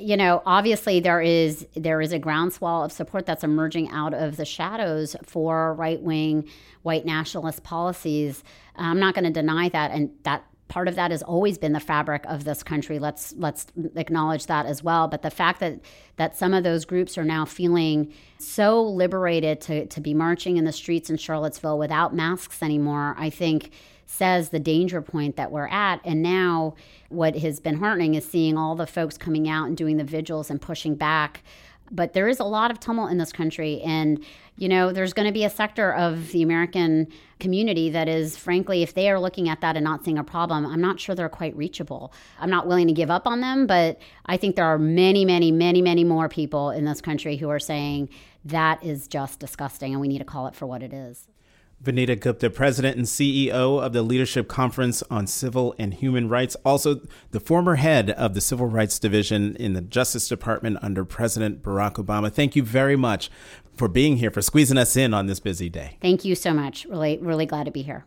You 0.00 0.16
know 0.16 0.42
obviously 0.46 1.00
there 1.00 1.20
is 1.20 1.66
there 1.74 2.00
is 2.00 2.12
a 2.12 2.18
groundswell 2.18 2.84
of 2.84 2.92
support 2.92 3.26
that's 3.26 3.42
emerging 3.42 3.90
out 3.90 4.14
of 4.14 4.36
the 4.36 4.44
shadows 4.44 5.16
for 5.24 5.74
right-wing 5.74 6.48
white 6.82 7.04
nationalist 7.04 7.64
policies. 7.64 8.44
I'm 8.76 9.00
not 9.00 9.14
going 9.14 9.24
to 9.24 9.30
deny 9.30 9.68
that 9.70 9.90
and 9.90 10.10
that 10.22 10.44
part 10.68 10.88
of 10.88 10.94
that 10.94 11.10
has 11.10 11.22
always 11.22 11.58
been 11.58 11.72
the 11.72 11.80
fabric 11.80 12.24
of 12.26 12.44
this 12.44 12.62
country 12.62 12.98
let's 12.98 13.34
let's 13.36 13.66
acknowledge 13.96 14.46
that 14.46 14.66
as 14.66 14.82
well 14.82 15.08
but 15.08 15.22
the 15.22 15.30
fact 15.30 15.60
that 15.60 15.78
that 16.16 16.36
some 16.36 16.54
of 16.54 16.64
those 16.64 16.84
groups 16.84 17.18
are 17.18 17.24
now 17.24 17.44
feeling 17.44 18.12
so 18.38 18.82
liberated 18.82 19.60
to 19.60 19.86
to 19.86 20.00
be 20.00 20.14
marching 20.14 20.56
in 20.56 20.64
the 20.64 20.72
streets 20.72 21.10
in 21.10 21.16
Charlottesville 21.16 21.78
without 21.78 22.14
masks 22.14 22.62
anymore 22.62 23.14
i 23.18 23.28
think 23.28 23.70
says 24.06 24.50
the 24.50 24.60
danger 24.60 25.02
point 25.02 25.36
that 25.36 25.50
we're 25.50 25.68
at. 25.68 26.00
And 26.04 26.22
now, 26.22 26.74
what 27.08 27.36
has 27.36 27.60
been 27.60 27.76
heartening 27.76 28.14
is 28.14 28.28
seeing 28.28 28.56
all 28.56 28.74
the 28.74 28.86
folks 28.86 29.18
coming 29.18 29.48
out 29.48 29.66
and 29.66 29.76
doing 29.76 29.96
the 29.96 30.04
vigils 30.04 30.50
and 30.50 30.60
pushing 30.60 30.94
back. 30.94 31.42
But 31.90 32.12
there 32.12 32.28
is 32.28 32.40
a 32.40 32.44
lot 32.44 32.70
of 32.70 32.80
tumult 32.80 33.10
in 33.10 33.18
this 33.18 33.32
country. 33.32 33.80
And, 33.82 34.24
you 34.56 34.68
know, 34.68 34.92
there's 34.92 35.12
going 35.12 35.26
to 35.26 35.32
be 35.32 35.44
a 35.44 35.50
sector 35.50 35.92
of 35.94 36.32
the 36.32 36.42
American 36.42 37.08
community 37.40 37.90
that 37.90 38.08
is, 38.08 38.36
frankly, 38.36 38.82
if 38.82 38.94
they 38.94 39.10
are 39.10 39.20
looking 39.20 39.48
at 39.48 39.60
that 39.60 39.76
and 39.76 39.84
not 39.84 40.04
seeing 40.04 40.18
a 40.18 40.24
problem, 40.24 40.66
I'm 40.66 40.80
not 40.80 40.98
sure 40.98 41.14
they're 41.14 41.28
quite 41.28 41.56
reachable. 41.56 42.12
I'm 42.40 42.50
not 42.50 42.66
willing 42.66 42.86
to 42.86 42.92
give 42.92 43.10
up 43.10 43.26
on 43.26 43.40
them, 43.40 43.66
but 43.66 43.98
I 44.26 44.36
think 44.36 44.56
there 44.56 44.64
are 44.64 44.78
many, 44.78 45.24
many, 45.24 45.52
many, 45.52 45.82
many 45.82 46.04
more 46.04 46.28
people 46.28 46.70
in 46.70 46.84
this 46.84 47.00
country 47.00 47.36
who 47.36 47.50
are 47.50 47.60
saying 47.60 48.08
that 48.44 48.82
is 48.84 49.08
just 49.08 49.40
disgusting 49.40 49.92
and 49.92 50.00
we 50.00 50.08
need 50.08 50.18
to 50.18 50.24
call 50.24 50.46
it 50.46 50.54
for 50.54 50.66
what 50.66 50.82
it 50.82 50.92
is. 50.92 51.28
Vanita 51.82 52.18
Gupta, 52.18 52.50
President 52.50 52.96
and 52.96 53.06
CEO 53.06 53.82
of 53.82 53.92
the 53.92 54.02
Leadership 54.02 54.48
Conference 54.48 55.02
on 55.10 55.26
Civil 55.26 55.74
and 55.78 55.94
Human 55.94 56.28
Rights, 56.28 56.56
also 56.64 57.00
the 57.30 57.40
former 57.40 57.76
head 57.76 58.10
of 58.10 58.34
the 58.34 58.40
Civil 58.40 58.66
Rights 58.66 58.98
Division 58.98 59.54
in 59.56 59.74
the 59.74 59.80
Justice 59.80 60.28
Department 60.28 60.78
under 60.82 61.04
President 61.04 61.62
Barack 61.62 61.94
Obama. 61.94 62.32
Thank 62.32 62.56
you 62.56 62.62
very 62.62 62.96
much 62.96 63.30
for 63.76 63.88
being 63.88 64.16
here, 64.16 64.30
for 64.30 64.42
squeezing 64.42 64.78
us 64.78 64.96
in 64.96 65.12
on 65.12 65.26
this 65.26 65.40
busy 65.40 65.68
day. 65.68 65.98
Thank 66.00 66.24
you 66.24 66.34
so 66.34 66.54
much. 66.54 66.86
Really, 66.86 67.18
really 67.18 67.46
glad 67.46 67.64
to 67.64 67.70
be 67.70 67.82
here. 67.82 68.04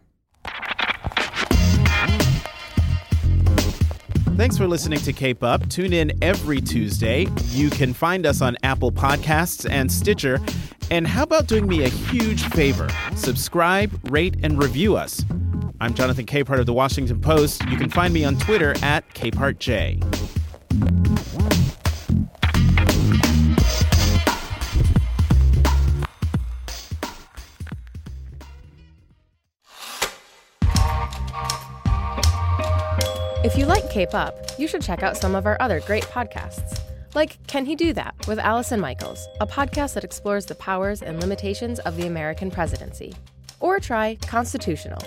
Thanks 4.37 4.55
for 4.55 4.67
listening 4.67 4.99
to 4.99 5.13
Cape 5.13 5.43
Up. 5.43 5.67
Tune 5.67 5.93
in 5.93 6.11
every 6.21 6.61
Tuesday. 6.61 7.25
You 7.47 7.71
can 7.71 7.91
find 7.91 8.23
us 8.27 8.39
on 8.39 8.55
Apple 8.61 8.91
Podcasts 8.91 9.67
and 9.67 9.91
Stitcher. 9.91 10.39
And 10.89 11.05
how 11.05 11.23
about 11.23 11.47
doing 11.47 11.67
me 11.67 11.83
a 11.83 11.89
huge 11.89 12.43
favor? 12.49 12.87
Subscribe, 13.15 13.99
rate, 14.09 14.37
and 14.43 14.61
review 14.61 14.95
us. 14.95 15.23
I'm 15.81 15.93
Jonathan 15.93 16.25
Capehart 16.25 16.59
of 16.59 16.65
the 16.65 16.73
Washington 16.73 17.19
Post. 17.19 17.61
You 17.69 17.77
can 17.77 17.89
find 17.89 18.13
me 18.13 18.23
on 18.23 18.37
Twitter 18.37 18.73
at 18.81 19.07
CapehartJ. 19.13 20.03
If 33.43 33.57
you 33.57 33.65
like 33.65 34.13
Up, 34.13 34.35
you 34.59 34.67
should 34.67 34.83
check 34.83 35.03
out 35.03 35.17
some 35.17 35.33
of 35.33 35.45
our 35.45 35.57
other 35.59 35.79
great 35.81 36.03
podcasts. 36.03 36.76
Like 37.17 37.47
Can 37.47 37.65
He 37.65 37.75
Do 37.75 37.93
That 37.93 38.13
with 38.27 38.37
Allison 38.37 38.79
Michaels, 38.79 39.27
a 39.41 39.47
podcast 39.47 39.95
that 39.95 40.03
explores 40.03 40.45
the 40.45 40.53
powers 40.53 41.01
and 41.01 41.19
limitations 41.19 41.79
of 41.79 41.97
the 41.97 42.05
American 42.05 42.51
presidency. 42.51 43.11
Or 43.59 43.79
try 43.79 44.19
Constitutional, 44.27 45.01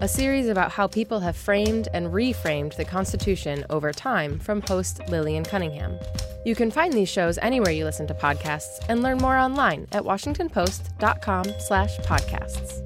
a 0.00 0.08
series 0.08 0.48
about 0.48 0.72
how 0.72 0.88
people 0.88 1.20
have 1.20 1.36
framed 1.36 1.86
and 1.94 2.08
reframed 2.08 2.74
the 2.74 2.84
Constitution 2.84 3.64
over 3.70 3.92
time 3.92 4.40
from 4.40 4.60
host 4.62 5.08
Lillian 5.08 5.44
Cunningham. 5.44 5.96
You 6.44 6.56
can 6.56 6.72
find 6.72 6.92
these 6.92 7.08
shows 7.08 7.38
anywhere 7.38 7.70
you 7.70 7.84
listen 7.84 8.08
to 8.08 8.14
podcasts 8.14 8.84
and 8.88 9.00
learn 9.00 9.18
more 9.18 9.38
online 9.38 9.86
at 9.92 10.02
washingtonpost.com 10.02 11.44
slash 11.60 11.96
podcasts. 11.98 12.82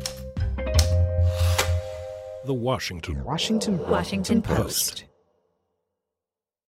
The 2.45 2.53
Washington 2.53 3.25
Washington 3.25 3.79
Washington 3.89 4.43
Post. 4.43 5.05